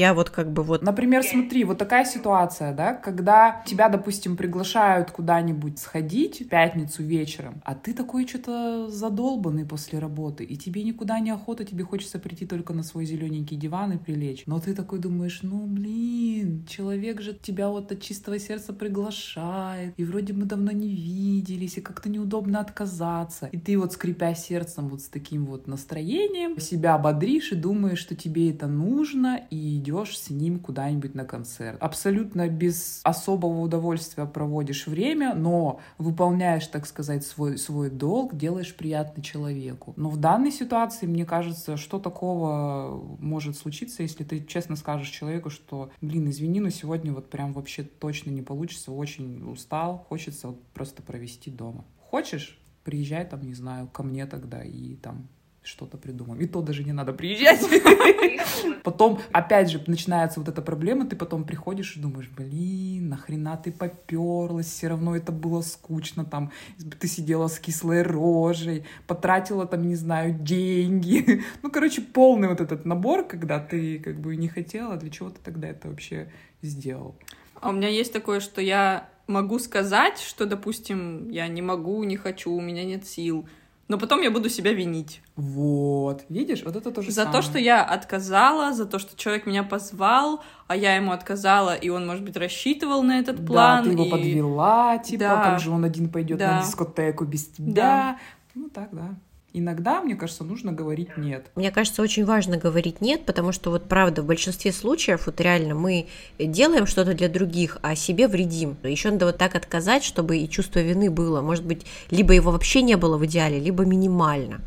Я 0.01 0.15
вот 0.15 0.31
как 0.31 0.51
бы 0.51 0.63
вот... 0.63 0.81
Например, 0.81 1.21
смотри, 1.21 1.63
вот 1.63 1.77
такая 1.77 2.05
ситуация, 2.05 2.73
да, 2.73 2.95
когда 2.95 3.61
тебя, 3.67 3.87
допустим, 3.87 4.35
приглашают 4.35 5.11
куда-нибудь 5.11 5.77
сходить 5.77 6.41
в 6.41 6.49
пятницу 6.49 7.03
вечером, 7.03 7.61
а 7.63 7.75
ты 7.75 7.93
такой 7.93 8.27
что-то 8.27 8.89
задолбанный 8.89 9.63
после 9.63 9.99
работы, 9.99 10.43
и 10.43 10.57
тебе 10.57 10.81
никуда 10.81 11.19
не 11.19 11.29
охота, 11.29 11.65
тебе 11.65 11.83
хочется 11.83 12.17
прийти 12.17 12.47
только 12.47 12.73
на 12.73 12.81
свой 12.81 13.05
зелененький 13.05 13.57
диван 13.57 13.91
и 13.91 13.97
прилечь. 13.97 14.41
Но 14.47 14.59
ты 14.59 14.73
такой 14.73 14.97
думаешь, 14.97 15.41
ну 15.43 15.67
блин, 15.67 16.65
человек 16.67 17.21
же 17.21 17.37
тебя 17.39 17.69
вот 17.69 17.91
от 17.91 18.01
чистого 18.01 18.39
сердца 18.39 18.73
приглашает, 18.73 19.93
и 19.97 20.03
вроде 20.03 20.33
мы 20.33 20.45
давно 20.45 20.71
не 20.71 20.89
виделись, 20.89 21.77
и 21.77 21.81
как-то 21.81 22.09
неудобно 22.09 22.59
отказаться. 22.59 23.49
И 23.51 23.59
ты 23.59 23.77
вот 23.77 23.93
скрипя 23.93 24.33
сердцем 24.33 24.89
вот 24.89 25.01
с 25.01 25.09
таким 25.09 25.45
вот 25.45 25.67
настроением 25.67 26.59
себя 26.59 26.97
бодришь 26.97 27.51
и 27.51 27.55
думаешь, 27.55 27.99
что 27.99 28.15
тебе 28.15 28.49
это 28.49 28.65
нужно, 28.65 29.41
и 29.51 29.77
идешь 29.77 29.90
с 29.91 30.29
ним 30.29 30.59
куда-нибудь 30.59 31.15
на 31.15 31.25
концерт. 31.25 31.77
Абсолютно 31.79 32.47
без 32.47 33.01
особого 33.03 33.61
удовольствия 33.61 34.25
проводишь 34.25 34.87
время, 34.87 35.33
но 35.33 35.79
выполняешь, 35.97 36.67
так 36.67 36.85
сказать, 36.85 37.25
свой, 37.25 37.57
свой 37.57 37.89
долг, 37.89 38.35
делаешь 38.35 38.75
приятно 38.75 39.23
человеку. 39.23 39.93
Но 39.97 40.09
в 40.09 40.17
данной 40.17 40.51
ситуации, 40.51 41.05
мне 41.05 41.25
кажется, 41.25 41.77
что 41.77 41.99
такого 41.99 43.01
может 43.19 43.57
случиться, 43.57 44.03
если 44.03 44.23
ты 44.23 44.43
честно 44.43 44.75
скажешь 44.75 45.09
человеку, 45.09 45.49
что, 45.49 45.91
блин, 46.01 46.29
извини, 46.29 46.59
но 46.59 46.69
сегодня 46.69 47.13
вот 47.13 47.29
прям 47.29 47.53
вообще 47.53 47.83
точно 47.83 48.31
не 48.31 48.41
получится, 48.41 48.91
очень 48.91 49.49
устал, 49.51 50.05
хочется 50.09 50.47
вот 50.47 50.63
просто 50.73 51.01
провести 51.01 51.51
дома. 51.51 51.85
Хочешь? 51.99 52.57
Приезжай 52.83 53.25
там, 53.25 53.41
не 53.43 53.53
знаю, 53.53 53.87
ко 53.87 54.01
мне 54.03 54.25
тогда 54.25 54.63
и 54.63 54.95
там 54.95 55.27
что-то 55.63 55.97
придумаем. 55.97 56.41
И 56.41 56.47
то 56.47 56.61
даже 56.61 56.83
не 56.83 56.91
надо 56.91 57.13
приезжать. 57.13 57.61
Потом, 58.83 59.19
опять 59.31 59.69
же, 59.69 59.83
начинается 59.85 60.39
вот 60.39 60.49
эта 60.49 60.61
проблема, 60.61 61.05
ты 61.05 61.15
потом 61.15 61.43
приходишь 61.43 61.95
и 61.95 61.99
думаешь, 61.99 62.29
блин, 62.35 63.09
нахрена 63.09 63.55
ты 63.57 63.71
поперлась, 63.71 64.65
все 64.65 64.87
равно 64.87 65.15
это 65.15 65.31
было 65.31 65.61
скучно, 65.61 66.25
там, 66.25 66.51
ты 66.99 67.07
сидела 67.07 67.47
с 67.47 67.59
кислой 67.59 68.01
рожей, 68.01 68.85
потратила 69.05 69.67
там, 69.67 69.87
не 69.87 69.95
знаю, 69.95 70.33
деньги. 70.33 71.43
Ну, 71.61 71.69
короче, 71.69 72.01
полный 72.01 72.47
вот 72.47 72.59
этот 72.59 72.85
набор, 72.85 73.27
когда 73.27 73.59
ты 73.59 73.99
как 73.99 74.19
бы 74.19 74.35
не 74.35 74.47
хотела, 74.47 74.97
для 74.97 75.11
чего 75.11 75.29
ты 75.29 75.39
тогда 75.43 75.67
это 75.67 75.89
вообще 75.89 76.31
сделал? 76.61 77.15
А 77.59 77.69
у 77.69 77.73
меня 77.73 77.87
есть 77.87 78.11
такое, 78.11 78.39
что 78.39 78.61
я 78.61 79.09
могу 79.27 79.59
сказать, 79.59 80.19
что, 80.19 80.45
допустим, 80.45 81.29
я 81.29 81.47
не 81.47 81.61
могу, 81.61 82.03
не 82.03 82.17
хочу, 82.17 82.51
у 82.51 82.61
меня 82.61 82.83
нет 82.83 83.05
сил, 83.05 83.47
но 83.91 83.97
потом 83.97 84.21
я 84.21 84.31
буду 84.31 84.47
себя 84.49 84.71
винить. 84.71 85.21
Вот, 85.35 86.23
видишь, 86.29 86.63
вот 86.63 86.77
это 86.77 86.91
тоже 86.91 87.11
За 87.11 87.25
то, 87.25 87.41
что 87.41 87.59
я 87.59 87.83
отказала, 87.83 88.71
за 88.71 88.85
то, 88.85 88.99
что 88.99 89.17
человек 89.17 89.45
меня 89.45 89.63
позвал, 89.63 90.41
а 90.67 90.77
я 90.77 90.95
ему 90.95 91.11
отказала, 91.11 91.75
и 91.75 91.89
он, 91.89 92.07
может 92.07 92.23
быть, 92.23 92.37
рассчитывал 92.37 93.03
на 93.03 93.19
этот 93.19 93.45
план. 93.45 93.83
Да, 93.83 93.89
ты 93.89 93.91
его 93.91 94.05
и- 94.05 94.09
подвела, 94.09 94.97
типа, 94.97 95.19
Да. 95.19 95.43
как 95.43 95.59
же 95.59 95.71
он 95.71 95.83
один 95.83 96.07
пойдет 96.09 96.39
Да. 96.39 96.55
на 96.55 96.61
дискотеку 96.61 97.25
без 97.25 97.47
тебя. 97.47 97.73
Да. 97.73 98.17
Ну 98.55 98.69
так, 98.69 98.87
да. 98.93 99.09
Иногда, 99.53 100.01
мне 100.01 100.15
кажется, 100.15 100.45
нужно 100.45 100.71
говорить 100.71 101.17
нет. 101.17 101.47
Мне 101.55 101.71
кажется, 101.71 102.01
очень 102.01 102.23
важно 102.23 102.57
говорить 102.57 103.01
нет, 103.01 103.25
потому 103.25 103.51
что 103.51 103.69
вот 103.69 103.89
правда 103.89 104.21
в 104.21 104.25
большинстве 104.25 104.71
случаев 104.71 105.25
вот 105.25 105.41
реально 105.41 105.75
мы 105.75 106.07
делаем 106.39 106.85
что-то 106.85 107.13
для 107.13 107.27
других, 107.27 107.77
а 107.81 107.95
себе 107.95 108.29
вредим. 108.29 108.77
Еще 108.83 109.11
надо 109.11 109.25
вот 109.25 109.37
так 109.37 109.55
отказать, 109.55 110.05
чтобы 110.05 110.37
и 110.37 110.49
чувство 110.49 110.79
вины 110.79 111.09
было. 111.09 111.41
Может 111.41 111.65
быть, 111.65 111.85
либо 112.11 112.33
его 112.33 112.51
вообще 112.51 112.81
не 112.81 112.95
было 112.95 113.17
в 113.17 113.25
идеале, 113.25 113.59
либо 113.59 113.83
минимально. 113.83 114.61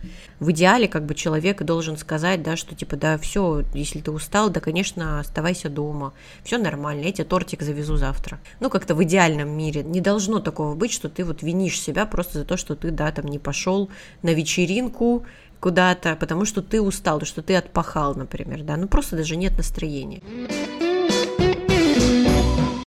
В 0.44 0.50
идеале 0.50 0.88
как 0.88 1.06
бы 1.06 1.14
человек 1.14 1.62
должен 1.62 1.96
сказать, 1.96 2.42
да, 2.42 2.54
что 2.56 2.74
типа, 2.74 2.96
да, 2.96 3.16
все, 3.16 3.64
если 3.72 4.00
ты 4.00 4.10
устал, 4.10 4.50
да, 4.50 4.60
конечно, 4.60 5.18
оставайся 5.18 5.70
дома, 5.70 6.12
все 6.42 6.58
нормально, 6.58 7.04
я 7.04 7.12
тебе 7.12 7.24
тортик 7.24 7.62
завезу 7.62 7.96
завтра. 7.96 8.38
Ну, 8.60 8.68
как-то 8.68 8.94
в 8.94 9.02
идеальном 9.04 9.48
мире 9.48 9.82
не 9.82 10.02
должно 10.02 10.40
такого 10.40 10.74
быть, 10.74 10.92
что 10.92 11.08
ты 11.08 11.24
вот 11.24 11.42
винишь 11.42 11.80
себя 11.80 12.04
просто 12.04 12.40
за 12.40 12.44
то, 12.44 12.58
что 12.58 12.76
ты, 12.76 12.90
да, 12.90 13.10
там 13.10 13.24
не 13.24 13.38
пошел 13.38 13.88
на 14.20 14.34
вечеринку, 14.34 15.24
куда-то, 15.60 16.14
потому 16.14 16.44
что 16.44 16.60
ты 16.60 16.82
устал, 16.82 17.22
что 17.22 17.40
ты 17.40 17.56
отпахал, 17.56 18.14
например, 18.14 18.64
да, 18.64 18.76
ну 18.76 18.86
просто 18.86 19.16
даже 19.16 19.36
нет 19.36 19.56
настроения. 19.56 20.20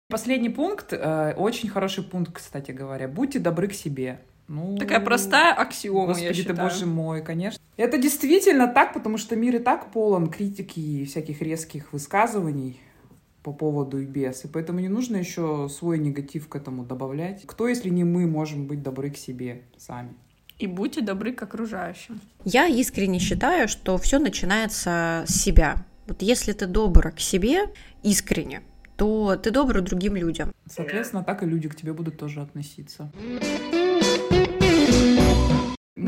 Последний 0.08 0.50
пункт, 0.50 0.92
э, 0.92 1.34
очень 1.36 1.68
хороший 1.68 2.04
пункт, 2.04 2.32
кстати 2.34 2.70
говоря. 2.70 3.08
Будьте 3.08 3.40
добры 3.40 3.66
к 3.66 3.72
себе. 3.72 4.20
Ну, 4.50 4.76
Такая 4.78 4.98
простая 4.98 5.54
аксиома, 5.54 6.06
Господи 6.08 6.24
я 6.24 6.30
ты, 6.32 6.36
считаю. 6.38 6.58
боже 6.58 6.84
мой, 6.84 7.22
конечно. 7.22 7.62
Это 7.76 7.98
действительно 7.98 8.66
так, 8.66 8.92
потому 8.92 9.16
что 9.16 9.36
мир 9.36 9.54
и 9.54 9.58
так 9.60 9.92
полон 9.92 10.26
критики 10.26 10.80
и 10.80 11.04
всяких 11.04 11.40
резких 11.40 11.92
высказываний 11.92 12.80
по 13.44 13.52
поводу 13.52 14.00
и 14.00 14.04
без. 14.04 14.44
И 14.44 14.48
поэтому 14.48 14.80
не 14.80 14.88
нужно 14.88 15.18
еще 15.18 15.68
свой 15.70 16.00
негатив 16.00 16.48
к 16.48 16.56
этому 16.56 16.84
добавлять. 16.84 17.44
Кто, 17.46 17.68
если 17.68 17.90
не 17.90 18.02
мы, 18.02 18.26
можем 18.26 18.66
быть 18.66 18.82
добры 18.82 19.10
к 19.10 19.16
себе 19.16 19.62
сами? 19.78 20.14
И 20.58 20.66
будьте 20.66 21.00
добры 21.00 21.32
к 21.32 21.40
окружающим. 21.44 22.20
Я 22.44 22.66
искренне 22.66 23.20
считаю, 23.20 23.68
что 23.68 23.98
все 23.98 24.18
начинается 24.18 25.24
с 25.28 25.32
себя. 25.32 25.76
Вот 26.08 26.22
если 26.22 26.52
ты 26.54 26.66
добр 26.66 27.12
к 27.12 27.20
себе 27.20 27.66
искренне, 28.02 28.62
то 28.96 29.36
ты 29.36 29.52
добр 29.52 29.80
другим 29.80 30.16
людям. 30.16 30.52
Соответственно, 30.66 31.22
так 31.22 31.44
и 31.44 31.46
люди 31.46 31.68
к 31.68 31.76
тебе 31.76 31.92
будут 31.92 32.18
тоже 32.18 32.40
относиться. 32.40 33.12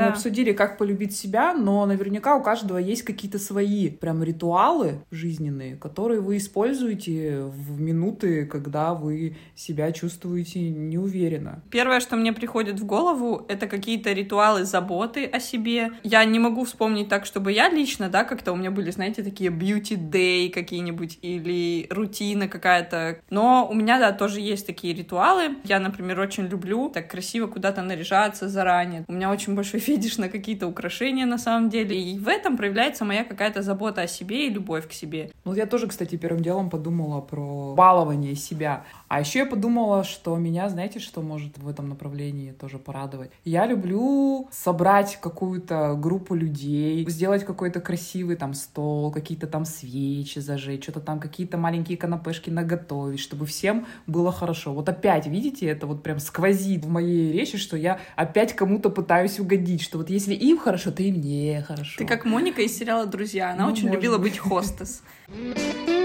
Мы 0.03 0.09
обсудили, 0.09 0.53
как 0.53 0.79
полюбить 0.79 1.17
себя, 1.17 1.55
но 1.55 1.87
наверняка 1.87 2.37
у 2.37 2.43
каждого 2.43 2.79
есть 2.79 3.03
какие-то 3.03 3.39
свои 3.39 3.91
прям 3.91 4.23
ритуалы 4.23 5.05
жизненные, 5.11 5.77
которые 5.77 6.21
вы 6.21 6.37
используете 6.37 7.43
в 7.43 7.81
минуты, 7.81 8.47
когда 8.47 8.95
вы 8.95 9.37
себя 9.55 9.93
чувствуете 9.93 10.61
неуверенно. 10.71 11.63
Первое, 11.71 12.01
что 12.01 12.17
мне 12.17 12.33
приходит 12.33 12.81
в 12.81 12.85
голову, 12.85 13.45
это 13.49 13.67
какие-то 13.67 14.13
ритуалы 14.13 14.65
заботы 14.65 15.25
о 15.27 15.41
себе. 15.41 15.93
Я 16.03 16.25
не 16.25 16.39
могу 16.39 16.65
вспомнить 16.65 17.09
так, 17.09 17.27
чтобы 17.27 17.53
я 17.53 17.69
лично, 17.69 18.09
да, 18.09 18.25
как-то 18.25 18.53
у 18.53 18.57
меня 18.57 18.71
были, 18.71 18.91
знаете, 18.91 19.23
такие 19.23 19.51
beauty 19.51 19.97
day 19.97 20.51
какие-нибудь 20.51 21.19
или 21.23 21.87
рутина 21.91 22.49
какая-то. 22.49 23.21
Но 23.31 23.69
у 23.71 23.75
меня, 23.75 23.99
да, 23.99 24.13
тоже 24.13 24.41
есть 24.41 24.67
такие 24.67 24.95
ритуалы. 24.95 25.57
Я, 25.65 25.79
например, 25.79 26.21
очень 26.21 26.47
люблю 26.47 26.89
так 26.89 27.11
красиво 27.11 27.47
куда-то 27.47 27.83
наряжаться 27.83 28.49
заранее. 28.49 29.05
У 29.09 29.13
меня 29.13 29.31
очень 29.31 29.55
большой 29.55 29.81
фетиш 29.93 30.19
на 30.19 30.29
какие-то 30.29 30.67
украшения 30.67 31.27
на 31.27 31.39
самом 31.39 31.69
деле. 31.69 32.01
И 32.01 32.19
в 32.19 32.29
этом 32.29 32.57
проявляется 32.57 33.05
моя 33.05 33.25
какая-то 33.25 33.63
забота 33.63 34.03
о 34.03 34.07
себе 34.07 34.47
и 34.47 34.51
любовь 34.51 34.89
к 34.89 34.93
себе. 34.93 35.31
Ну, 35.45 35.55
я 35.55 35.67
тоже, 35.67 35.87
кстати, 35.87 36.17
первым 36.17 36.43
делом 36.43 36.71
подумала 36.71 37.21
про 37.21 37.75
балование 37.75 38.35
себя. 38.35 38.85
А 39.13 39.21
еще 39.21 39.41
я 39.41 39.45
подумала, 39.47 40.05
что 40.05 40.35
меня, 40.39 40.71
знаете, 40.71 40.99
что 40.99 41.21
может 41.21 41.59
в 41.59 41.69
этом 41.69 41.91
направлении 41.91 42.53
тоже 42.53 42.79
порадовать? 42.79 43.31
Я 43.45 43.67
люблю 43.67 44.49
собрать 44.51 45.19
какую-то 45.21 45.97
группу 46.01 46.35
людей, 46.35 47.07
сделать 47.11 47.45
какой-то 47.45 47.83
красивый 47.83 48.37
там 48.37 48.55
стол, 48.55 49.13
какие-то 49.13 49.47
там 49.47 49.67
свечи 49.67 50.39
зажечь, 50.39 50.85
что-то 50.85 51.01
там 51.01 51.21
какие-то 51.21 51.59
маленькие 51.59 51.99
канапешки 51.99 52.49
наготовить, 52.49 53.21
чтобы 53.21 53.45
всем 53.45 53.85
было 54.07 54.33
хорошо. 54.33 54.73
Вот 54.73 54.89
опять, 54.89 55.27
видите, 55.27 55.67
это 55.67 55.87
вот 55.87 56.03
прям 56.03 56.19
сквозит 56.19 56.87
в 56.87 56.89
моей 56.89 57.33
речи, 57.33 57.59
что 57.59 57.77
я 57.77 58.01
опять 58.17 58.57
кому-то 58.57 58.89
пытаюсь 58.89 59.39
угодить, 59.39 59.83
что 59.83 59.99
вот 59.99 60.09
если 60.09 60.33
им 60.33 60.57
хорошо, 60.57 60.91
то 60.91 61.03
и 61.03 61.13
мне 61.13 61.63
хорошо. 61.69 61.99
Ты 61.99 62.07
как 62.07 62.25
Моника 62.25 62.63
из 62.63 62.75
сериала 62.75 63.05
«Друзья». 63.05 63.51
Она 63.51 63.67
Ну, 63.67 63.73
очень 63.73 63.91
любила 63.91 64.17
быть. 64.17 64.33
быть 64.33 64.39
хостес. 64.39 65.03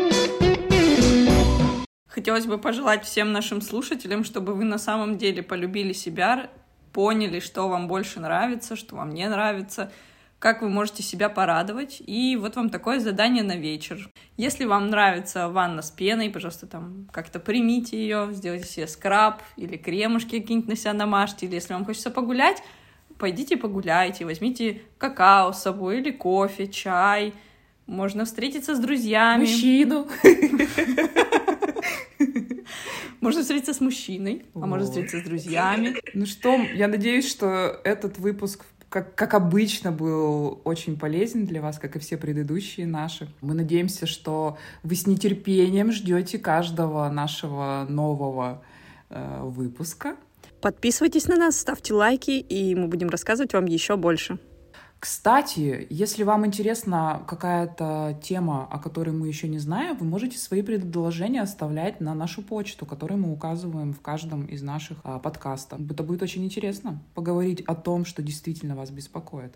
Хотелось 2.18 2.48
бы 2.48 2.58
пожелать 2.58 3.06
всем 3.06 3.32
нашим 3.32 3.62
слушателям, 3.62 4.24
чтобы 4.24 4.56
вы 4.56 4.64
на 4.64 4.80
самом 4.80 5.20
деле 5.20 5.44
полюбили 5.44 5.94
себя, 5.94 6.50
поняли, 6.92 7.40
что 7.40 7.70
вам 7.70 7.88
больше 7.88 8.20
нравится, 8.20 8.76
что 8.76 8.96
вам 8.96 9.12
не 9.12 9.30
нравится, 9.30 9.92
как 10.40 10.64
вы 10.64 10.70
можете 10.70 11.04
себя 11.04 11.30
порадовать. 11.30 12.02
И 12.04 12.36
вот 12.36 12.56
вам 12.56 12.72
такое 12.72 13.00
задание 13.00 13.44
на 13.44 13.56
вечер. 13.56 14.10
Если 14.36 14.66
вам 14.66 14.90
нравится 14.90 15.48
ванна 15.48 15.84
с 15.84 15.92
пеной, 15.92 16.32
пожалуйста, 16.32 16.66
там 16.66 17.08
как-то 17.12 17.40
примите 17.40 17.96
ее, 17.96 18.30
сделайте 18.32 18.66
себе 18.66 18.88
скраб 18.88 19.44
или 19.56 19.78
кремушки 19.78 20.40
какие-нибудь 20.40 20.70
на 20.70 20.76
себя 20.76 20.94
намажьте. 20.94 21.46
Или 21.46 21.54
если 21.54 21.74
вам 21.74 21.86
хочется 21.86 22.10
погулять, 22.10 22.64
пойдите 23.20 23.58
погуляйте, 23.58 24.26
возьмите 24.26 24.82
какао 24.98 25.54
с 25.54 25.62
собой 25.62 26.00
или 26.00 26.10
кофе, 26.10 26.66
чай. 26.66 27.36
Можно 27.86 28.26
встретиться 28.26 28.74
с 28.74 28.80
друзьями. 28.80 29.42
Мужчину. 29.42 30.08
Можно 33.22 33.42
встретиться 33.42 33.74
с 33.74 33.82
мужчиной, 33.82 34.46
а 34.54 34.60
можно 34.60 34.86
встретиться 34.86 35.20
с 35.20 35.24
друзьями. 35.24 35.96
Ну 36.14 36.26
что, 36.26 36.56
я 36.56 36.88
надеюсь, 36.88 37.30
что 37.30 37.80
этот 37.84 38.20
выпуск, 38.20 38.66
как, 38.90 39.16
как 39.16 39.34
обычно, 39.34 39.92
был 39.92 40.62
очень 40.64 40.98
полезен 40.98 41.46
для 41.46 41.62
вас, 41.62 41.80
как 41.80 41.96
и 41.96 42.00
все 42.00 42.18
предыдущие 42.18 42.86
наши. 42.86 43.28
Мы 43.42 43.54
надеемся, 43.54 44.06
что 44.06 44.58
вы 44.84 44.96
с 44.96 45.08
нетерпением 45.08 45.92
ждете 45.92 46.40
каждого 46.40 47.10
нашего 47.10 47.86
нового 47.90 48.64
э, 49.10 49.42
выпуска. 49.44 50.16
Подписывайтесь 50.62 51.28
на 51.28 51.36
нас, 51.36 51.58
ставьте 51.58 51.94
лайки, 51.94 52.32
и 52.32 52.76
мы 52.76 52.88
будем 52.88 53.10
рассказывать 53.10 53.54
вам 53.54 53.66
еще 53.66 53.96
больше. 53.96 54.40
Кстати, 55.00 55.86
если 55.90 56.24
вам 56.24 56.46
интересна 56.46 57.24
какая-то 57.28 58.20
тема, 58.24 58.68
о 58.70 58.80
которой 58.80 59.12
мы 59.12 59.28
еще 59.28 59.48
не 59.48 59.60
знаем, 59.60 59.96
вы 59.96 60.06
можете 60.06 60.38
свои 60.38 60.64
предложения 60.64 61.42
оставлять 61.42 62.02
на 62.02 62.16
нашу 62.16 62.42
почту, 62.42 62.86
которую 62.86 63.20
мы 63.20 63.32
указываем 63.32 63.94
в 63.94 64.02
каждом 64.02 64.46
из 64.46 64.64
наших 64.64 64.98
а, 65.04 65.20
подкастов. 65.20 65.80
Это 65.90 66.04
будет 66.04 66.24
очень 66.24 66.44
интересно 66.44 67.00
поговорить 67.14 67.62
о 67.62 67.76
том, 67.76 68.06
что 68.06 68.24
действительно 68.24 68.76
вас 68.76 68.90
беспокоит. 68.90 69.56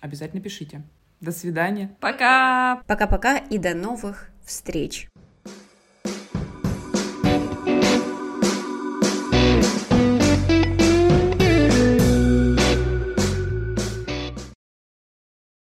Обязательно 0.00 0.42
пишите. 0.42 0.82
До 1.20 1.32
свидания. 1.32 1.94
Пока! 2.00 2.82
Пока-пока 2.86 3.38
и 3.38 3.56
до 3.56 3.74
новых 3.74 4.28
встреч! 4.44 5.08